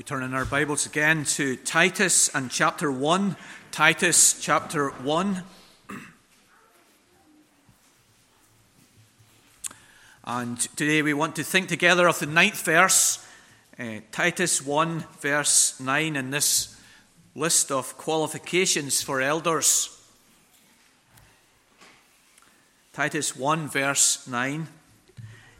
We 0.00 0.04
turn 0.04 0.22
in 0.22 0.32
our 0.32 0.46
Bibles 0.46 0.86
again 0.86 1.24
to 1.24 1.56
Titus 1.56 2.34
and 2.34 2.50
chapter 2.50 2.90
1. 2.90 3.36
Titus 3.70 4.40
chapter 4.40 4.88
1. 4.88 5.42
And 10.24 10.58
today 10.58 11.02
we 11.02 11.12
want 11.12 11.36
to 11.36 11.42
think 11.42 11.68
together 11.68 12.08
of 12.08 12.18
the 12.18 12.24
ninth 12.24 12.64
verse, 12.64 13.22
uh, 13.78 13.96
Titus 14.10 14.64
1, 14.64 15.04
verse 15.20 15.78
9, 15.78 16.16
in 16.16 16.30
this 16.30 16.80
list 17.34 17.70
of 17.70 17.98
qualifications 17.98 19.02
for 19.02 19.20
elders. 19.20 20.02
Titus 22.94 23.36
1, 23.36 23.68
verse 23.68 24.26
9. 24.26 24.66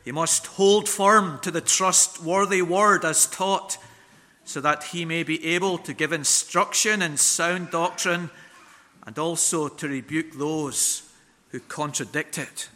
He 0.02 0.12
must 0.12 0.46
hold 0.46 0.88
firm 0.88 1.40
to 1.40 1.50
the 1.50 1.60
trustworthy 1.60 2.62
word 2.62 3.04
as 3.04 3.26
taught, 3.26 3.76
so 4.50 4.60
that 4.60 4.82
he 4.82 5.04
may 5.04 5.22
be 5.22 5.54
able 5.54 5.78
to 5.78 5.94
give 5.94 6.12
instruction 6.12 7.02
in 7.02 7.16
sound 7.16 7.70
doctrine 7.70 8.28
and 9.06 9.16
also 9.16 9.68
to 9.68 9.86
rebuke 9.86 10.32
those 10.32 11.08
who 11.50 11.60
contradict 11.60 12.36
it. 12.36 12.68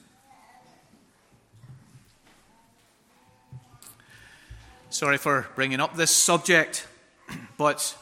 Sorry 4.88 5.18
for 5.18 5.48
bringing 5.56 5.80
up 5.80 5.96
this 5.96 6.12
subject, 6.12 6.86
but 7.58 7.98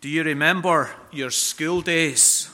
do 0.00 0.08
you 0.08 0.22
remember 0.22 0.88
your 1.10 1.30
school 1.30 1.80
days? 1.80 2.48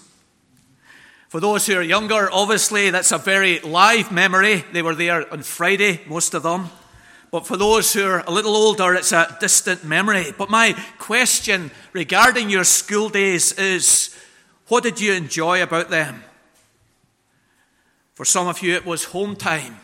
For 1.29 1.39
those 1.39 1.67
who 1.67 1.75
are 1.75 1.83
younger, 1.83 2.31
obviously 2.33 2.89
that's 2.89 3.13
a 3.13 3.19
very 3.19 3.61
live 3.61 4.11
memory. 4.11 4.65
They 4.73 4.81
were 4.81 4.95
there 4.95 5.31
on 5.31 5.43
Friday, 5.43 6.01
most 6.07 6.33
of 6.33 6.43
them. 6.43 6.71
But 7.31 7.47
for 7.47 7.57
those 7.57 7.93
who 7.93 8.05
are 8.05 8.25
a 8.27 8.31
little 8.31 8.55
older, 8.55 8.95
it's 8.95 9.13
a 9.13 9.37
distant 9.41 9.85
memory. 9.85 10.33
But 10.37 10.51
my 10.51 10.75
question 10.99 11.71
regarding 11.93 12.51
your 12.51 12.65
school 12.65 13.09
days 13.09 13.53
is 13.53 14.17
what 14.69 14.83
did 14.83 15.01
you 15.01 15.13
enjoy 15.13 15.63
about 15.63 15.91
them? 15.91 16.23
For 18.15 18.25
some 18.25 18.47
of 18.47 18.63
you, 18.63 18.75
it 18.75 18.87
was 18.87 19.05
home 19.05 19.37
time, 19.37 19.77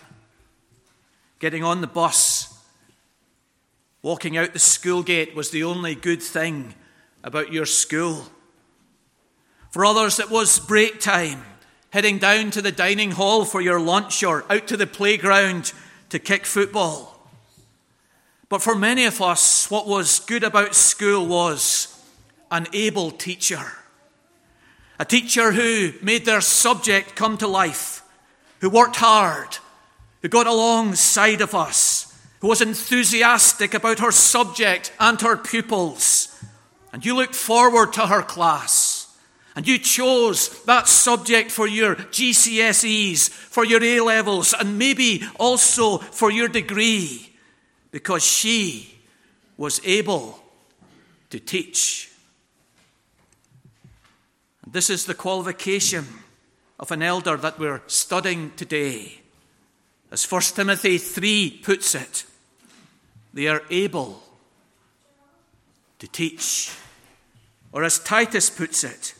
getting 1.38 1.62
on 1.62 1.80
the 1.80 1.86
bus, 1.86 2.48
walking 4.00 4.36
out 4.36 4.52
the 4.52 4.58
school 4.58 5.02
gate 5.02 5.34
was 5.34 5.50
the 5.50 5.64
only 5.64 5.94
good 5.94 6.22
thing 6.22 6.74
about 7.22 7.52
your 7.52 7.66
school. 7.66 8.26
For 9.70 9.84
others, 9.84 10.18
it 10.18 10.30
was 10.30 10.58
break 10.58 11.00
time, 11.00 11.44
heading 11.90 12.18
down 12.18 12.50
to 12.52 12.62
the 12.62 12.72
dining 12.72 13.12
hall 13.12 13.44
for 13.44 13.60
your 13.60 13.80
lunch 13.80 14.24
or 14.24 14.50
out 14.50 14.66
to 14.68 14.76
the 14.76 14.86
playground 14.86 15.72
to 16.08 16.18
kick 16.18 16.46
football. 16.46 17.11
But 18.52 18.60
for 18.60 18.74
many 18.74 19.06
of 19.06 19.22
us, 19.22 19.70
what 19.70 19.86
was 19.86 20.20
good 20.20 20.44
about 20.44 20.74
school 20.74 21.24
was 21.26 21.98
an 22.50 22.66
able 22.74 23.10
teacher. 23.10 23.64
A 24.98 25.06
teacher 25.06 25.52
who 25.52 25.94
made 26.02 26.26
their 26.26 26.42
subject 26.42 27.16
come 27.16 27.38
to 27.38 27.48
life, 27.48 28.02
who 28.60 28.68
worked 28.68 28.96
hard, 28.96 29.56
who 30.20 30.28
got 30.28 30.46
alongside 30.46 31.40
of 31.40 31.54
us, 31.54 32.14
who 32.40 32.48
was 32.48 32.60
enthusiastic 32.60 33.72
about 33.72 34.00
her 34.00 34.12
subject 34.12 34.92
and 35.00 35.18
her 35.22 35.38
pupils. 35.38 36.38
And 36.92 37.06
you 37.06 37.16
looked 37.16 37.34
forward 37.34 37.94
to 37.94 38.06
her 38.06 38.20
class 38.20 39.16
and 39.56 39.66
you 39.66 39.78
chose 39.78 40.62
that 40.64 40.88
subject 40.88 41.50
for 41.50 41.66
your 41.66 41.94
GCSEs, 41.94 43.30
for 43.30 43.64
your 43.64 43.82
A 43.82 44.00
levels, 44.00 44.52
and 44.52 44.78
maybe 44.78 45.22
also 45.38 45.96
for 45.96 46.30
your 46.30 46.48
degree 46.48 47.31
because 47.92 48.24
she 48.24 48.98
was 49.56 49.80
able 49.84 50.40
to 51.30 51.38
teach. 51.38 52.10
And 54.64 54.72
this 54.72 54.90
is 54.90 55.04
the 55.04 55.14
qualification 55.14 56.06
of 56.80 56.90
an 56.90 57.02
elder 57.02 57.36
that 57.36 57.60
we're 57.60 57.82
studying 57.86 58.50
today. 58.56 59.20
As 60.10 60.30
1 60.30 60.42
Timothy 60.56 60.98
3 60.98 61.60
puts 61.62 61.94
it, 61.94 62.24
they 63.32 63.46
are 63.46 63.62
able 63.70 64.22
to 66.00 66.08
teach. 66.08 66.74
Or 67.72 67.84
as 67.84 67.98
Titus 67.98 68.50
puts 68.50 68.84
it, 68.84 69.14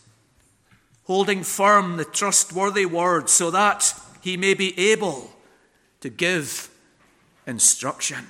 holding 1.05 1.43
firm 1.43 1.97
the 1.97 2.05
trustworthy 2.05 2.87
word 2.87 3.29
so 3.29 3.51
that 3.51 3.95
he 4.23 4.37
may 4.37 4.55
be 4.55 4.79
able 4.91 5.31
to 6.01 6.09
give 6.11 6.71
instruction. 7.47 8.27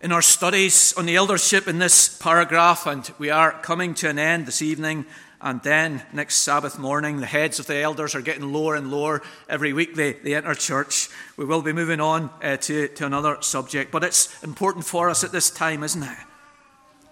In 0.00 0.12
our 0.12 0.22
studies 0.22 0.92
on 0.94 1.06
the 1.06 1.16
eldership 1.16 1.66
in 1.66 1.78
this 1.78 2.16
paragraph, 2.18 2.86
and 2.86 3.10
we 3.18 3.30
are 3.30 3.52
coming 3.62 3.94
to 3.94 4.08
an 4.08 4.18
end 4.18 4.46
this 4.46 4.62
evening, 4.62 5.06
and 5.40 5.62
then 5.62 6.02
next 6.12 6.36
Sabbath 6.36 6.78
morning, 6.78 7.20
the 7.20 7.26
heads 7.26 7.58
of 7.58 7.66
the 7.66 7.76
elders 7.76 8.14
are 8.14 8.20
getting 8.20 8.52
lower 8.52 8.74
and 8.74 8.90
lower 8.90 9.22
every 9.48 9.72
week 9.72 9.94
they, 9.94 10.12
they 10.12 10.34
enter 10.34 10.54
church. 10.54 11.08
We 11.36 11.44
will 11.44 11.62
be 11.62 11.72
moving 11.72 12.00
on 12.00 12.30
uh, 12.42 12.56
to, 12.58 12.88
to 12.88 13.06
another 13.06 13.38
subject, 13.40 13.90
but 13.90 14.04
it's 14.04 14.42
important 14.42 14.84
for 14.84 15.08
us 15.08 15.24
at 15.24 15.32
this 15.32 15.50
time, 15.50 15.82
isn't 15.82 16.02
it? 16.02 16.18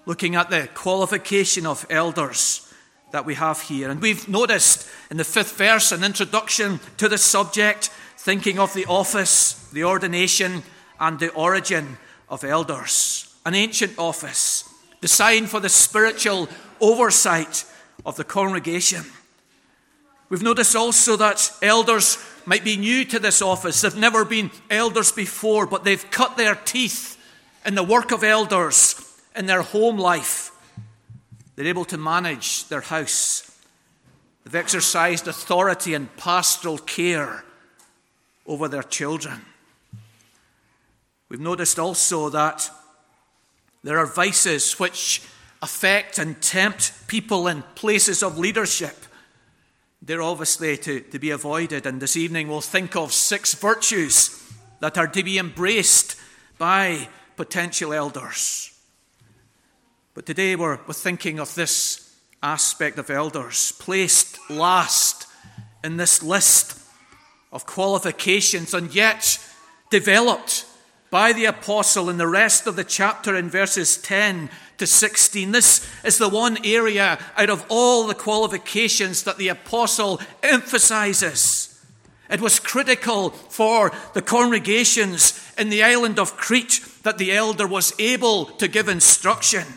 looking 0.06 0.34
at 0.34 0.50
the 0.50 0.68
qualification 0.74 1.66
of 1.66 1.86
elders 1.90 2.72
that 3.12 3.24
we 3.24 3.34
have 3.34 3.60
here. 3.62 3.90
And 3.90 4.00
we've 4.00 4.28
noticed 4.28 4.88
in 5.10 5.16
the 5.16 5.24
fifth 5.24 5.56
verse 5.56 5.92
an 5.92 6.04
introduction 6.04 6.80
to 6.98 7.08
the 7.08 7.18
subject, 7.18 7.88
thinking 8.18 8.58
of 8.58 8.74
the 8.74 8.86
office, 8.86 9.68
the 9.72 9.84
ordination, 9.84 10.62
and 11.00 11.18
the 11.18 11.30
origin 11.32 11.98
of 12.28 12.44
elders. 12.44 13.34
An 13.46 13.54
ancient 13.54 13.98
office, 13.98 14.68
the 15.00 15.08
sign 15.08 15.46
for 15.46 15.60
the 15.60 15.68
spiritual 15.68 16.48
oversight 16.80 17.64
of 18.06 18.16
the 18.16 18.24
congregation. 18.24 19.04
We've 20.28 20.42
noticed 20.42 20.74
also 20.74 21.16
that 21.16 21.50
elders 21.62 22.18
might 22.46 22.64
be 22.64 22.76
new 22.76 23.04
to 23.06 23.18
this 23.18 23.42
office. 23.42 23.80
They've 23.80 23.96
never 23.96 24.24
been 24.24 24.50
elders 24.70 25.12
before, 25.12 25.66
but 25.66 25.84
they've 25.84 26.10
cut 26.10 26.36
their 26.36 26.54
teeth 26.54 27.18
in 27.64 27.74
the 27.74 27.82
work 27.82 28.12
of 28.12 28.24
elders 28.24 28.96
in 29.36 29.46
their 29.46 29.62
home 29.62 29.98
life. 29.98 30.50
They're 31.56 31.66
able 31.66 31.84
to 31.86 31.98
manage 31.98 32.66
their 32.68 32.80
house. 32.80 33.50
They've 34.44 34.54
exercised 34.54 35.28
authority 35.28 35.94
and 35.94 36.14
pastoral 36.16 36.78
care 36.78 37.44
over 38.46 38.68
their 38.68 38.82
children. 38.82 39.42
We've 41.28 41.40
noticed 41.40 41.78
also 41.78 42.28
that 42.30 42.68
there 43.82 43.98
are 43.98 44.06
vices 44.06 44.78
which 44.78 45.22
affect 45.62 46.18
and 46.18 46.40
tempt 46.42 46.92
people 47.06 47.48
in 47.48 47.62
places 47.74 48.22
of 48.22 48.38
leadership. 48.38 48.96
They're 50.02 50.22
obviously 50.22 50.76
to, 50.78 51.00
to 51.00 51.18
be 51.18 51.30
avoided. 51.30 51.86
And 51.86 52.00
this 52.00 52.16
evening 52.16 52.48
we'll 52.48 52.60
think 52.60 52.94
of 52.96 53.12
six 53.12 53.54
virtues 53.54 54.52
that 54.80 54.98
are 54.98 55.06
to 55.08 55.22
be 55.22 55.38
embraced 55.38 56.16
by 56.58 57.08
potential 57.36 57.92
elders. 57.92 58.70
But 60.12 60.26
today 60.26 60.56
we're, 60.56 60.78
we're 60.86 60.94
thinking 60.94 61.40
of 61.40 61.54
this 61.54 62.14
aspect 62.42 62.98
of 62.98 63.08
elders, 63.08 63.72
placed 63.72 64.38
last 64.50 65.26
in 65.82 65.96
this 65.96 66.22
list 66.22 66.78
of 67.50 67.66
qualifications, 67.66 68.74
and 68.74 68.94
yet 68.94 69.38
developed 69.90 70.66
by 71.14 71.32
the 71.32 71.44
apostle 71.44 72.10
in 72.10 72.16
the 72.16 72.26
rest 72.26 72.66
of 72.66 72.74
the 72.74 72.82
chapter 72.82 73.36
in 73.36 73.48
verses 73.48 73.96
10 73.98 74.50
to 74.78 74.84
16. 74.84 75.52
This 75.52 75.88
is 76.02 76.18
the 76.18 76.28
one 76.28 76.58
area 76.64 77.20
out 77.36 77.50
of 77.50 77.64
all 77.68 78.08
the 78.08 78.16
qualifications 78.16 79.22
that 79.22 79.38
the 79.38 79.46
apostle 79.46 80.20
emphasizes. 80.42 81.80
It 82.28 82.40
was 82.40 82.58
critical 82.58 83.30
for 83.30 83.92
the 84.12 84.22
congregations 84.22 85.40
in 85.56 85.68
the 85.68 85.84
island 85.84 86.18
of 86.18 86.36
Crete 86.36 86.84
that 87.04 87.18
the 87.18 87.30
elder 87.30 87.68
was 87.68 87.94
able 88.00 88.46
to 88.46 88.66
give 88.66 88.88
instruction. 88.88 89.68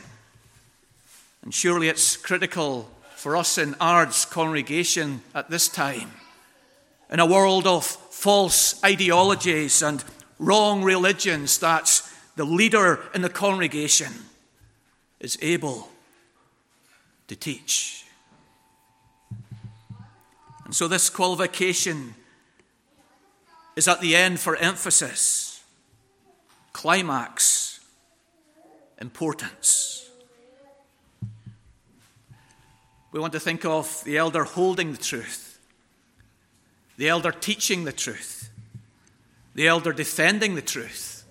And 1.44 1.54
surely 1.54 1.88
it's 1.88 2.18
critical 2.18 2.90
for 3.16 3.36
us 3.36 3.60
in 3.60 3.76
Ards 3.80 4.26
congregation 4.26 5.22
at 5.36 5.52
this 5.52 5.68
time, 5.68 6.14
in 7.12 7.20
a 7.20 7.28
world 7.28 7.68
of 7.68 7.86
false 7.86 8.84
ideologies 8.84 9.84
and 9.84 10.04
wrong 10.40 10.84
religions, 10.84 11.58
that 11.60 12.02
the 12.36 12.46
leader 12.46 13.00
in 13.14 13.22
the 13.22 13.30
congregation 13.30 14.12
is 15.20 15.38
able 15.42 15.90
to 17.28 17.36
teach. 17.36 18.06
And 20.66 20.76
so 20.76 20.88
this 20.88 21.10
qualification 21.10 22.14
is 23.76 23.88
at 23.88 24.02
the 24.02 24.16
end 24.16 24.40
for 24.40 24.56
emphasis, 24.58 25.64
climax, 26.74 27.80
importance. 29.00 30.10
We 33.12 33.20
want 33.20 33.34
to 33.34 33.40
think 33.40 33.66
of 33.66 34.04
the 34.04 34.18
elder 34.18 34.44
holding 34.44 34.92
the 34.92 34.98
truth, 34.98 35.60
the 36.98 37.08
elder 37.08 37.32
teaching 37.32 37.86
the 37.86 37.92
truth, 37.92 38.37
the 39.58 39.68
elder 39.68 39.92
defending 39.92 40.54
the 40.54 40.62
truth, 40.62 41.26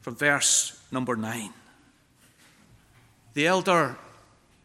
from 0.00 0.16
verse 0.16 0.76
number 0.90 1.14
9. 1.14 1.50
The 3.34 3.46
elder 3.46 3.96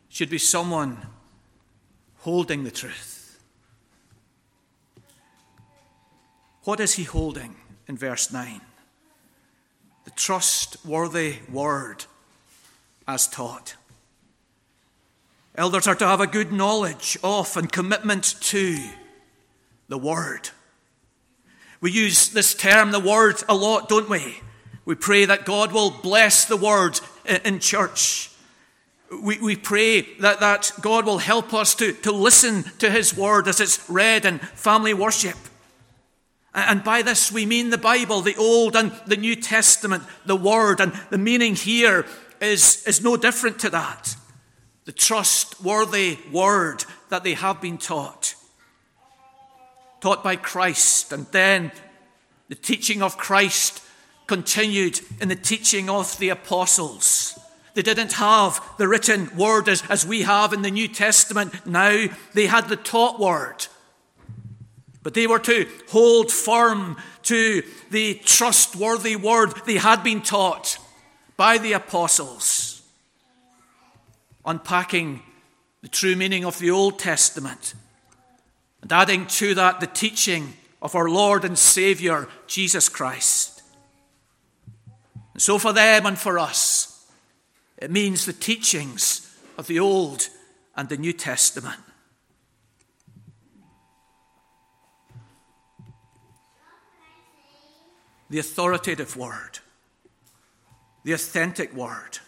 should 0.10 0.32
be 0.32 0.40
someone 0.40 0.98
holding 2.22 2.64
the 2.64 2.72
truth. 2.72 3.40
What 6.64 6.80
is 6.80 6.94
he 6.96 7.04
holding 7.04 7.58
in 7.88 7.96
verse 7.96 8.34
9? 8.34 8.60
The 10.06 10.12
trustworthy 10.12 11.36
word 11.48 12.06
as 13.08 13.28
taught. 13.28 13.76
Elders 15.54 15.86
are 15.86 15.94
to 15.94 16.08
have 16.08 16.22
a 16.22 16.28
good 16.28 16.52
knowledge 16.52 17.20
of 17.24 17.56
and 17.56 17.72
commitment 17.72 18.34
to 18.42 18.80
the 19.90 20.00
word. 20.00 20.50
We 21.82 21.92
use 21.92 22.30
this 22.30 22.54
term, 22.54 22.92
the 22.92 23.00
word, 23.00 23.42
a 23.48 23.56
lot, 23.56 23.88
don't 23.90 24.10
we? 24.10 24.42
We 24.86 24.96
pray 24.96 25.26
that 25.26 25.46
God 25.46 25.72
will 25.72 25.92
bless 25.92 26.46
the 26.46 26.58
word 26.58 27.00
in 27.46 27.60
church. 27.60 28.32
We, 29.12 29.40
we 29.40 29.56
pray 29.56 30.02
that, 30.20 30.40
that 30.40 30.72
God 30.82 31.06
will 31.06 31.20
help 31.20 31.54
us 31.54 31.76
to, 31.76 31.94
to 31.94 32.12
listen 32.12 32.64
to 32.80 32.90
his 32.90 33.16
word 33.16 33.48
as 33.48 33.60
it's 33.60 33.90
read 33.90 34.26
in 34.26 34.40
family 34.40 34.94
worship. 34.94 35.38
And 36.54 36.84
by 36.84 37.02
this 37.02 37.32
we 37.32 37.46
mean 37.46 37.70
the 37.70 37.78
Bible, 37.78 38.22
the 38.22 38.36
Old 38.36 38.76
and 38.76 38.92
the 39.06 39.18
New 39.18 39.36
Testament, 39.36 40.04
the 40.26 40.36
Word. 40.36 40.80
And 40.80 40.94
the 41.10 41.18
meaning 41.18 41.56
here 41.56 42.06
is, 42.42 42.84
is 42.88 43.04
no 43.04 43.18
different 43.18 43.60
to 43.60 43.70
that. 43.70 44.16
The 44.86 44.92
trustworthy 44.92 46.18
Word 46.32 46.86
that 47.10 47.24
they 47.24 47.36
have 47.36 47.62
been 47.62 47.78
taught. 47.78 48.36
Taught 50.02 50.24
by 50.24 50.36
Christ, 50.36 51.12
and 51.12 51.26
then 51.28 51.72
the 52.48 52.56
teaching 52.56 53.02
of 53.02 53.18
Christ 53.18 53.84
continued 54.28 55.02
in 55.20 55.28
the 55.28 55.36
teaching 55.36 55.90
of 55.90 56.18
the 56.20 56.30
apostles. 56.30 57.38
They 57.74 57.82
didn't 57.82 58.14
have 58.14 58.64
the 58.78 58.88
written 58.88 59.36
word 59.36 59.68
as, 59.68 59.84
as 59.90 60.06
we 60.06 60.22
have 60.22 60.54
in 60.54 60.62
the 60.62 60.72
New 60.72 60.88
Testament 60.88 61.66
now, 61.66 62.08
they 62.34 62.46
had 62.46 62.70
the 62.70 62.76
taught 62.76 63.20
word. 63.20 63.68
But 65.02 65.14
they 65.14 65.28
were 65.28 65.40
to 65.40 65.68
hold 65.90 66.32
firm 66.32 66.98
to 67.24 67.64
the 67.90 68.16
trustworthy 68.26 69.16
word 69.16 69.54
they 69.66 69.78
had 69.78 70.04
been 70.04 70.22
taught 70.22 70.78
by 71.38 71.58
the 71.58 71.74
apostles, 71.74 72.82
unpacking 74.46 75.22
the 75.82 75.88
true 75.88 76.16
meaning 76.16 76.46
of 76.46 76.60
the 76.60 76.72
Old 76.72 77.00
Testament 77.00 77.76
and 78.82 78.92
adding 78.92 79.26
to 79.28 79.56
that 79.56 79.80
the 79.80 79.88
teaching 79.88 80.54
of 80.82 80.96
our 80.96 81.10
Lord 81.10 81.44
and 81.44 81.58
Saviour, 81.58 82.28
Jesus 82.48 82.90
Christ. 82.90 83.62
And 85.34 85.42
so, 85.42 85.58
for 85.58 85.74
them 85.74 86.06
and 86.06 86.18
for 86.18 86.40
us, 86.40 87.06
it 87.78 87.92
means 87.92 88.26
the 88.26 88.34
teachings 88.34 89.38
of 89.58 89.68
the 89.68 89.80
Old 89.80 90.30
and 90.76 90.90
the 90.90 90.98
New 90.98 91.14
Testament. 91.14 91.80
the 98.30 98.40
authoritative 98.40 99.18
word, 99.18 99.60
the 101.04 101.14
authentic 101.14 101.74
word. 101.74 102.20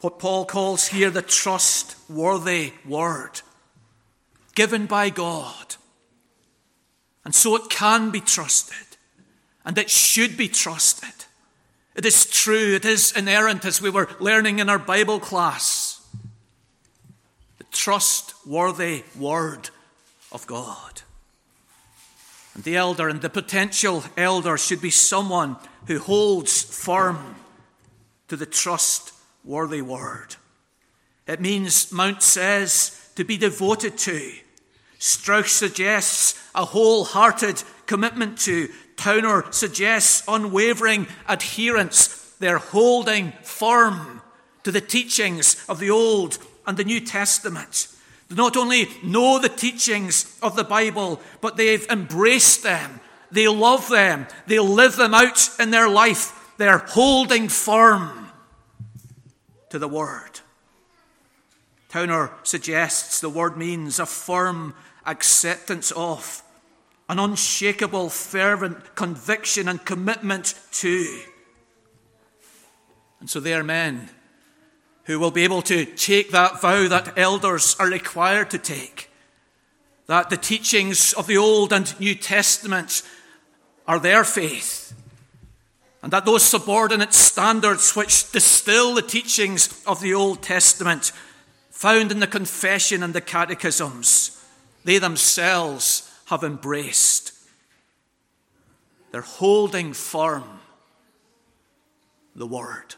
What 0.00 0.18
Paul 0.18 0.44
calls 0.44 0.88
here 0.88 1.10
the 1.10 1.22
trustworthy 1.22 2.72
word, 2.84 3.40
given 4.54 4.86
by 4.86 5.10
God. 5.10 5.76
And 7.24 7.34
so 7.34 7.56
it 7.56 7.70
can 7.70 8.10
be 8.10 8.20
trusted, 8.20 8.98
and 9.64 9.78
it 9.78 9.90
should 9.90 10.36
be 10.36 10.48
trusted. 10.48 11.08
It 11.94 12.04
is 12.04 12.26
true, 12.26 12.74
it 12.74 12.84
is 12.84 13.12
inerrant, 13.12 13.64
as 13.64 13.80
we 13.80 13.90
were 13.90 14.08
learning 14.20 14.58
in 14.58 14.68
our 14.68 14.78
Bible 14.78 15.20
class. 15.20 16.06
The 17.58 17.64
trustworthy 17.72 19.04
word 19.18 19.70
of 20.32 20.46
God. 20.46 21.02
And 22.54 22.64
the 22.64 22.76
elder 22.76 23.08
and 23.08 23.20
the 23.20 23.30
potential 23.30 24.04
elder 24.16 24.58
should 24.58 24.80
be 24.80 24.90
someone 24.90 25.56
who 25.86 25.98
holds 25.98 26.62
firm 26.62 27.36
to 28.28 28.36
the 28.36 28.46
trustworthy 28.46 29.82
word. 29.82 30.36
It 31.26 31.40
means, 31.40 31.90
Mounce 31.90 32.24
says, 32.24 33.10
to 33.16 33.24
be 33.24 33.36
devoted 33.36 33.96
to. 33.98 34.32
Strauch 35.04 35.48
suggests 35.48 36.34
a 36.54 36.64
wholehearted 36.64 37.62
commitment 37.84 38.38
to. 38.38 38.70
Towner 38.96 39.44
suggests 39.50 40.24
unwavering 40.26 41.06
adherence. 41.28 42.34
They're 42.38 42.56
holding 42.56 43.32
firm 43.42 44.22
to 44.62 44.72
the 44.72 44.80
teachings 44.80 45.62
of 45.68 45.78
the 45.78 45.90
Old 45.90 46.38
and 46.66 46.78
the 46.78 46.84
New 46.84 47.00
Testament. 47.00 47.88
They 48.30 48.34
not 48.34 48.56
only 48.56 48.88
know 49.02 49.38
the 49.38 49.50
teachings 49.50 50.38
of 50.42 50.56
the 50.56 50.64
Bible, 50.64 51.20
but 51.42 51.58
they've 51.58 51.86
embraced 51.90 52.62
them. 52.62 52.98
They 53.30 53.46
love 53.46 53.90
them. 53.90 54.26
They 54.46 54.58
live 54.58 54.96
them 54.96 55.12
out 55.12 55.50
in 55.60 55.70
their 55.70 55.90
life. 55.90 56.54
They're 56.56 56.78
holding 56.78 57.50
firm 57.50 58.30
to 59.68 59.78
the 59.78 59.86
Word. 59.86 60.40
Towner 61.94 62.32
suggests 62.42 63.20
the 63.20 63.28
word 63.28 63.56
means 63.56 64.00
a 64.00 64.06
firm 64.06 64.74
acceptance 65.06 65.90
of, 65.92 66.42
an 67.08 67.18
unshakable, 67.18 68.08
fervent 68.08 68.94
conviction 68.94 69.68
and 69.68 69.84
commitment 69.84 70.54
to. 70.72 71.20
And 73.20 73.28
so 73.28 73.40
they 73.40 73.54
are 73.54 73.64
men 73.64 74.10
who 75.04 75.18
will 75.18 75.30
be 75.30 75.44
able 75.44 75.62
to 75.62 75.84
take 75.84 76.30
that 76.30 76.60
vow 76.60 76.88
that 76.88 77.18
elders 77.18 77.76
are 77.78 77.88
required 77.88 78.50
to 78.50 78.58
take. 78.58 79.10
That 80.06 80.30
the 80.30 80.36
teachings 80.36 81.12
of 81.12 81.26
the 81.26 81.36
Old 81.36 81.72
and 81.72 81.98
New 82.00 82.14
Testaments 82.14 83.02
are 83.86 83.98
their 83.98 84.24
faith. 84.24 84.94
And 86.02 86.12
that 86.12 86.26
those 86.26 86.42
subordinate 86.42 87.14
standards 87.14 87.96
which 87.96 88.30
distill 88.32 88.94
the 88.94 89.02
teachings 89.02 89.82
of 89.86 90.00
the 90.00 90.14
Old 90.14 90.42
Testament, 90.42 91.12
found 91.70 92.12
in 92.12 92.20
the 92.20 92.26
confession 92.26 93.02
and 93.02 93.14
the 93.14 93.20
catechisms, 93.20 94.33
they 94.84 94.98
themselves 94.98 96.10
have 96.26 96.44
embraced. 96.44 97.32
They're 99.10 99.22
holding 99.22 99.92
firm 99.92 100.60
the 102.34 102.46
Word. 102.46 102.94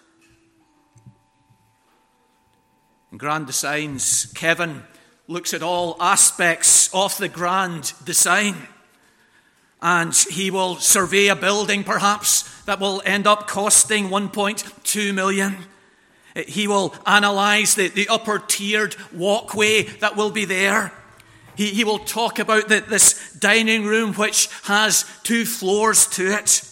In 3.13 3.19
grand 3.19 3.47
designs, 3.47 4.33
Kevin 4.35 4.83
looks 5.29 5.55
at 5.55 5.63
all 5.63 5.97
aspects 6.01 6.93
of 6.95 7.17
the 7.19 7.29
grand 7.29 7.93
design. 8.05 8.57
And 9.83 10.15
he 10.15 10.51
will 10.51 10.77
survey 10.77 11.29
a 11.29 11.37
building, 11.37 11.85
perhaps, 11.85 12.43
that 12.65 12.81
will 12.81 13.03
end 13.05 13.27
up 13.27 13.47
costing 13.47 14.09
1.2 14.09 15.15
million. 15.15 15.57
He 16.47 16.67
will 16.67 16.95
analyze 17.07 17.75
the, 17.75 17.89
the 17.89 18.09
upper 18.09 18.39
tiered 18.39 18.97
walkway 19.13 19.83
that 20.01 20.17
will 20.17 20.31
be 20.31 20.45
there. 20.45 20.93
He, 21.57 21.69
he 21.69 21.85
will 21.85 21.99
talk 21.99 22.39
about 22.39 22.69
the, 22.69 22.81
this 22.81 23.33
dining 23.33 23.85
room, 23.85 24.15
which 24.15 24.49
has 24.65 25.05
two 25.23 25.45
floors 25.45 26.07
to 26.09 26.33
it. 26.33 26.63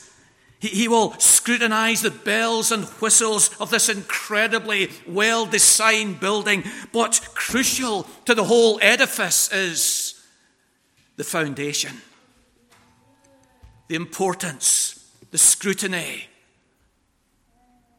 He 0.60 0.88
will 0.88 1.12
scrutinize 1.18 2.00
the 2.00 2.10
bells 2.10 2.72
and 2.72 2.84
whistles 2.84 3.54
of 3.60 3.70
this 3.70 3.88
incredibly 3.88 4.90
well 5.06 5.44
designed 5.44 6.20
building. 6.20 6.64
But 6.92 7.28
crucial 7.34 8.04
to 8.24 8.34
the 8.34 8.44
whole 8.44 8.78
edifice 8.80 9.52
is 9.52 10.24
the 11.16 11.24
foundation, 11.24 12.00
the 13.88 13.94
importance, 13.94 15.12
the 15.30 15.38
scrutiny, 15.38 16.28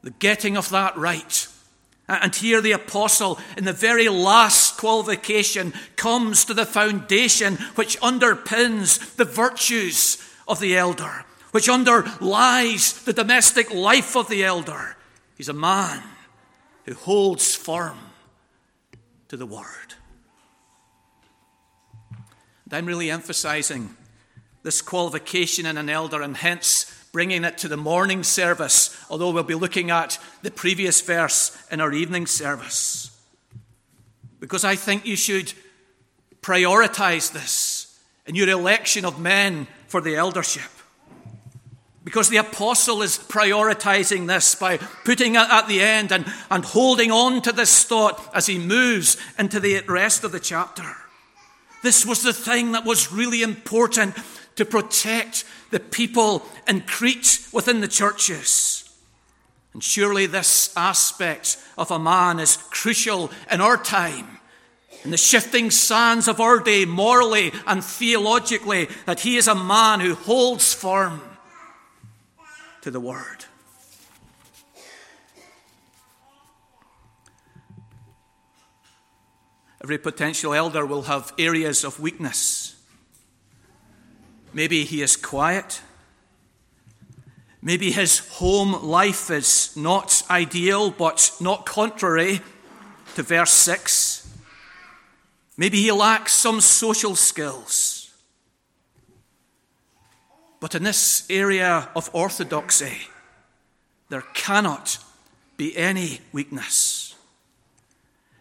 the 0.02 0.12
getting 0.12 0.58
of 0.58 0.70
that 0.70 0.98
right. 0.98 1.48
And 2.08 2.36
here 2.36 2.62
the 2.62 2.74
apostle, 2.74 3.40
in 3.58 3.66
the 3.66 3.74
very 3.74 4.10
last 4.10 4.78
qualification, 4.78 5.74
comes 5.96 6.46
to 6.46 6.54
the 6.54 6.66
foundation 6.66 7.56
which 7.76 8.00
underpins 8.00 9.16
the 9.16 9.26
virtues 9.26 10.18
of 10.48 10.60
the 10.60 10.78
elder 10.78 11.26
which 11.56 11.70
underlies 11.70 12.92
the 13.06 13.14
domestic 13.14 13.74
life 13.74 14.18
of 14.18 14.28
the 14.28 14.44
elder. 14.44 14.98
He's 15.38 15.48
a 15.48 15.54
man 15.54 16.04
who 16.84 16.94
holds 16.94 17.56
firm 17.56 17.98
to 19.30 19.38
the 19.38 19.46
word. 19.46 19.94
And 22.66 22.74
I'm 22.74 22.86
really 22.86 23.10
emphasizing 23.10 23.96
this 24.64 24.82
qualification 24.82 25.66
in 25.66 25.78
an 25.78 25.90
elder 25.90 26.22
and 26.22 26.36
hence 26.36 26.94
bringing 27.16 27.46
it 27.46 27.58
to 27.58 27.70
the 27.70 27.78
morning 27.78 28.24
service, 28.24 28.94
although 29.10 29.30
we'll 29.30 29.42
be 29.42 29.56
looking 29.56 29.90
at 29.90 30.20
the 30.42 30.52
previous 30.52 31.00
verse 31.00 31.58
in 31.72 31.80
our 31.80 31.94
evening 31.94 32.28
service. 32.28 33.10
Because 34.42 34.66
I 34.66 34.76
think 34.76 35.06
you 35.06 35.16
should 35.16 35.54
prioritize 36.42 37.32
this 37.32 37.98
in 38.26 38.36
your 38.36 38.50
election 38.50 39.06
of 39.06 39.18
men 39.18 39.66
for 39.88 40.02
the 40.02 40.18
eldership. 40.18 40.70
Because 42.04 42.28
the 42.28 42.36
apostle 42.36 43.02
is 43.02 43.18
prioritizing 43.18 44.28
this 44.28 44.54
by 44.54 44.76
putting 45.06 45.36
it 45.36 45.50
at 45.50 45.70
the 45.70 45.80
end 45.80 46.12
and, 46.12 46.26
and 46.52 46.66
holding 46.66 47.12
on 47.12 47.42
to 47.44 47.54
this 47.54 47.86
thought 47.86 48.30
as 48.36 48.46
he 48.46 48.60
moves 48.60 49.16
into 49.40 49.62
the 49.62 49.80
rest 49.88 50.26
of 50.26 50.34
the 50.34 50.40
chapter. 50.42 50.98
This 51.82 52.06
was 52.06 52.24
the 52.24 52.34
thing 52.34 52.74
that 52.74 52.84
was 52.84 53.14
really 53.14 53.42
important 53.42 54.18
to 54.56 54.66
protect 54.66 55.44
the 55.72 55.80
people 55.80 56.46
in 56.68 56.82
Crete 56.82 57.48
within 57.52 57.82
the 57.82 57.88
churches. 57.88 58.90
And 59.74 59.84
surely 59.84 60.26
this 60.26 60.76
aspect 60.78 61.58
of 61.78 61.92
a 61.92 62.00
man 62.00 62.40
is 62.40 62.58
crucial 62.58 63.30
in 63.52 63.60
our 63.60 63.78
time, 63.78 64.40
in 65.04 65.12
the 65.12 65.18
shifting 65.18 65.70
sands 65.70 66.30
of 66.30 66.40
our 66.40 66.60
day, 66.60 66.86
morally 66.86 67.52
and 67.68 67.84
theologically, 67.84 68.88
that 69.06 69.20
he 69.20 69.36
is 69.36 69.48
a 69.48 69.56
man 69.56 70.00
who 70.00 70.16
holds 70.16 70.74
firm 70.74 71.22
to 72.82 72.92
the 72.92 73.02
Word. 73.02 73.46
Every 79.84 79.98
potential 79.98 80.54
elder 80.54 80.86
will 80.86 81.04
have 81.04 81.34
areas 81.38 81.84
of 81.84 82.00
weakness. 82.00 82.75
Maybe 84.56 84.86
he 84.86 85.02
is 85.02 85.18
quiet. 85.18 85.82
Maybe 87.62 87.92
his 87.92 88.20
home 88.20 88.86
life 88.86 89.30
is 89.30 89.76
not 89.76 90.24
ideal, 90.30 90.92
but 90.92 91.30
not 91.42 91.66
contrary 91.66 92.40
to 93.16 93.24
verse 93.24 93.52
6. 93.52 94.34
Maybe 95.58 95.82
he 95.82 95.92
lacks 95.92 96.32
some 96.32 96.62
social 96.62 97.18
skills. 97.18 98.14
But 100.62 100.74
in 100.74 100.84
this 100.84 101.26
area 101.30 101.90
of 101.94 102.10
orthodoxy, 102.14 103.10
there 104.08 104.24
cannot 104.34 105.00
be 105.58 105.76
any 105.76 106.22
weakness. 106.32 107.14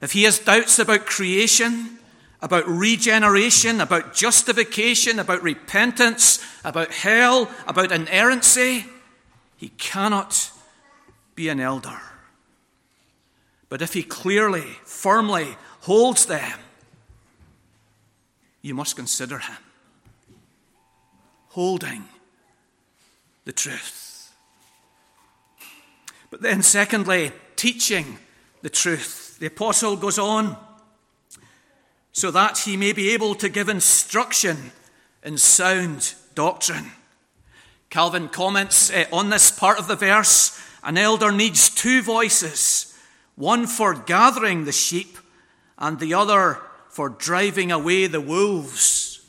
If 0.00 0.12
he 0.12 0.22
has 0.22 0.38
doubts 0.38 0.78
about 0.78 1.06
creation, 1.06 1.98
about 2.44 2.68
regeneration, 2.68 3.80
about 3.80 4.12
justification, 4.12 5.18
about 5.18 5.42
repentance, 5.42 6.44
about 6.62 6.92
hell, 6.92 7.50
about 7.66 7.90
inerrancy, 7.90 8.84
he 9.56 9.70
cannot 9.70 10.50
be 11.34 11.48
an 11.48 11.58
elder. 11.58 11.98
But 13.70 13.80
if 13.80 13.94
he 13.94 14.02
clearly, 14.02 14.66
firmly 14.84 15.56
holds 15.80 16.26
them, 16.26 16.58
you 18.60 18.74
must 18.74 18.94
consider 18.94 19.38
him 19.38 19.56
holding 21.48 22.04
the 23.46 23.52
truth. 23.52 24.34
But 26.30 26.42
then, 26.42 26.60
secondly, 26.62 27.32
teaching 27.56 28.18
the 28.60 28.68
truth. 28.68 29.38
The 29.38 29.46
apostle 29.46 29.96
goes 29.96 30.18
on 30.18 30.58
so 32.14 32.30
that 32.30 32.58
he 32.58 32.78
may 32.78 32.92
be 32.92 33.12
able 33.12 33.34
to 33.34 33.50
give 33.50 33.68
instruction 33.68 34.72
in 35.22 35.36
sound 35.36 36.14
doctrine. 36.34 36.92
Calvin 37.90 38.28
comments 38.28 38.90
uh, 38.90 39.04
on 39.12 39.28
this 39.28 39.50
part 39.50 39.78
of 39.78 39.88
the 39.88 39.96
verse 39.96 40.58
an 40.82 40.96
elder 40.96 41.32
needs 41.32 41.68
two 41.68 42.02
voices 42.02 42.94
one 43.36 43.66
for 43.66 43.94
gathering 43.94 44.64
the 44.64 44.70
sheep, 44.70 45.18
and 45.76 45.98
the 45.98 46.14
other 46.14 46.60
for 46.88 47.08
driving 47.08 47.72
away 47.72 48.06
the 48.06 48.20
wolves. 48.20 49.20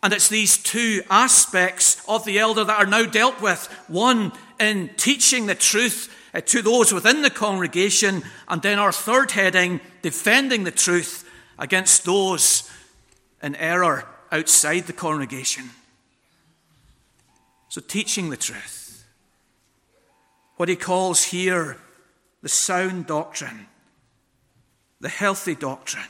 And 0.00 0.12
it's 0.12 0.28
these 0.28 0.56
two 0.56 1.02
aspects 1.10 2.00
of 2.08 2.24
the 2.24 2.38
elder 2.38 2.62
that 2.62 2.78
are 2.78 2.86
now 2.86 3.04
dealt 3.04 3.40
with 3.40 3.66
one 3.88 4.30
in 4.60 4.90
teaching 4.96 5.46
the 5.46 5.56
truth 5.56 6.14
uh, 6.34 6.40
to 6.40 6.62
those 6.62 6.92
within 6.92 7.22
the 7.22 7.30
congregation, 7.30 8.22
and 8.48 8.62
then 8.62 8.78
our 8.78 8.92
third 8.92 9.30
heading, 9.30 9.80
defending 10.02 10.64
the 10.64 10.70
truth 10.70 11.28
against 11.58 12.04
those 12.04 12.70
in 13.42 13.54
error 13.56 14.06
outside 14.30 14.86
the 14.86 14.92
congregation. 14.92 15.70
So, 17.68 17.80
teaching 17.80 18.30
the 18.30 18.36
truth. 18.36 19.04
What 20.56 20.68
he 20.68 20.76
calls 20.76 21.24
here 21.24 21.78
the 22.42 22.48
sound 22.48 23.06
doctrine, 23.06 23.66
the 25.00 25.08
healthy 25.08 25.54
doctrine. 25.54 26.04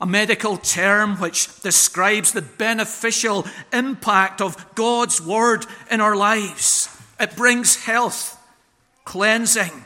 A 0.00 0.06
medical 0.06 0.56
term 0.56 1.16
which 1.16 1.60
describes 1.60 2.32
the 2.32 2.40
beneficial 2.40 3.46
impact 3.70 4.40
of 4.40 4.74
God's 4.74 5.20
word 5.20 5.66
in 5.90 6.00
our 6.00 6.16
lives. 6.16 6.88
It 7.18 7.36
brings 7.36 7.84
health, 7.84 8.39
cleansing, 9.10 9.84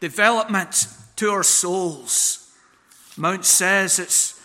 development 0.00 0.86
to 1.14 1.30
our 1.30 1.42
souls. 1.42 2.50
Mounce 3.18 3.46
says 3.46 3.98
it's 3.98 4.40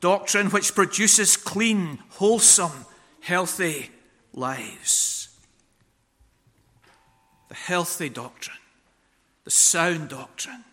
doctrine 0.00 0.50
which 0.50 0.72
produces 0.72 1.36
clean, 1.36 1.98
wholesome, 2.10 2.86
healthy 3.22 3.90
lives. 4.32 5.36
The 7.48 7.56
healthy 7.56 8.08
doctrine, 8.08 8.56
the 9.42 9.50
sound 9.50 10.10
doctrine. 10.10 10.64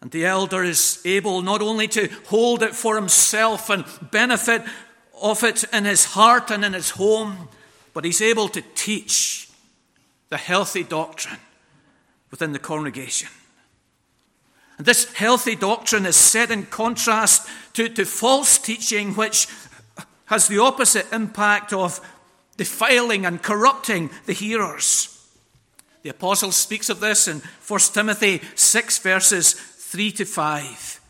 And 0.00 0.10
the 0.10 0.26
elder 0.26 0.64
is 0.64 1.00
able 1.04 1.42
not 1.42 1.62
only 1.62 1.86
to 1.86 2.08
hold 2.26 2.64
it 2.64 2.74
for 2.74 2.96
himself 2.96 3.70
and 3.70 3.84
benefit 4.10 4.62
of 5.22 5.44
it 5.44 5.62
in 5.72 5.84
his 5.84 6.06
heart 6.06 6.50
and 6.50 6.64
in 6.64 6.72
his 6.72 6.90
home, 6.90 7.48
but 7.92 8.04
he's 8.04 8.20
able 8.20 8.48
to 8.48 8.62
teach 8.74 9.48
the 10.28 10.36
healthy 10.36 10.82
doctrine 10.82 11.38
within 12.34 12.50
the 12.50 12.58
congregation. 12.58 13.28
And 14.76 14.84
this 14.84 15.12
healthy 15.12 15.54
doctrine 15.54 16.04
is 16.04 16.16
set 16.16 16.50
in 16.50 16.66
contrast 16.66 17.48
to, 17.74 17.88
to 17.90 18.04
false 18.04 18.58
teaching, 18.58 19.14
which 19.14 19.46
has 20.24 20.48
the 20.48 20.58
opposite 20.58 21.06
impact 21.12 21.72
of 21.72 22.00
defiling 22.56 23.24
and 23.24 23.40
corrupting 23.40 24.10
the 24.26 24.32
hearers. 24.32 25.24
The 26.02 26.10
apostle 26.10 26.50
speaks 26.50 26.90
of 26.90 26.98
this 26.98 27.28
in 27.28 27.40
1 27.68 27.80
Timothy 27.92 28.40
6, 28.56 28.98
verses 28.98 29.52
3 29.52 30.10
to 30.10 30.24
5. 30.24 31.00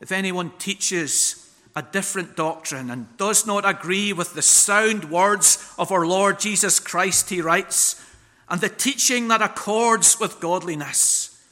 If 0.00 0.12
anyone 0.12 0.52
teaches 0.58 1.54
a 1.76 1.82
different 1.82 2.36
doctrine 2.36 2.90
and 2.90 3.14
does 3.18 3.46
not 3.46 3.68
agree 3.68 4.14
with 4.14 4.32
the 4.32 4.40
sound 4.40 5.10
words 5.10 5.74
of 5.78 5.92
our 5.92 6.06
Lord 6.06 6.40
Jesus 6.40 6.80
Christ, 6.80 7.28
he 7.28 7.42
writes, 7.42 8.00
and 8.48 8.60
the 8.60 8.68
teaching 8.68 9.28
that 9.28 9.42
accords 9.42 10.18
with 10.20 10.40
godliness, 10.40 11.42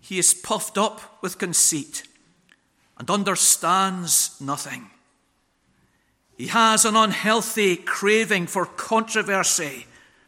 he 0.00 0.18
is 0.18 0.34
puffed 0.34 0.78
up 0.78 1.22
with 1.22 1.38
conceit 1.38 2.02
and 2.98 3.10
understands 3.10 4.40
nothing 4.40 4.90
he 6.38 6.46
has 6.46 6.84
an 6.84 6.94
unhealthy 6.94 7.74
craving 7.76 8.46
for 8.46 8.64
controversy 8.64 9.86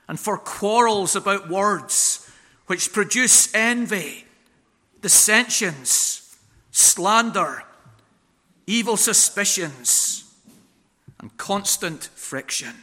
and 0.09 0.19
for 0.19 0.37
quarrels 0.37 1.15
about 1.15 1.49
words, 1.49 2.29
which 2.67 2.93
produce 2.93 3.55
envy, 3.55 4.25
dissensions, 5.01 6.37
slander, 6.73 7.63
evil 8.67 8.97
suspicions, 8.97 10.25
and 11.21 11.37
constant 11.37 12.11
friction. 12.17 12.75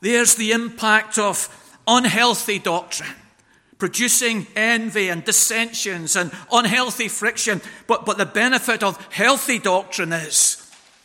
There's 0.00 0.34
the 0.34 0.50
impact 0.50 1.18
of 1.18 1.48
unhealthy 1.86 2.58
doctrine, 2.58 3.14
producing 3.78 4.46
envy 4.54 5.08
and 5.08 5.24
dissensions 5.24 6.16
and 6.16 6.32
unhealthy 6.50 7.08
friction. 7.08 7.60
But, 7.86 8.06
but 8.06 8.18
the 8.18 8.26
benefit 8.26 8.82
of 8.82 9.04
healthy 9.12 9.58
doctrine 9.58 10.12
is 10.12 10.58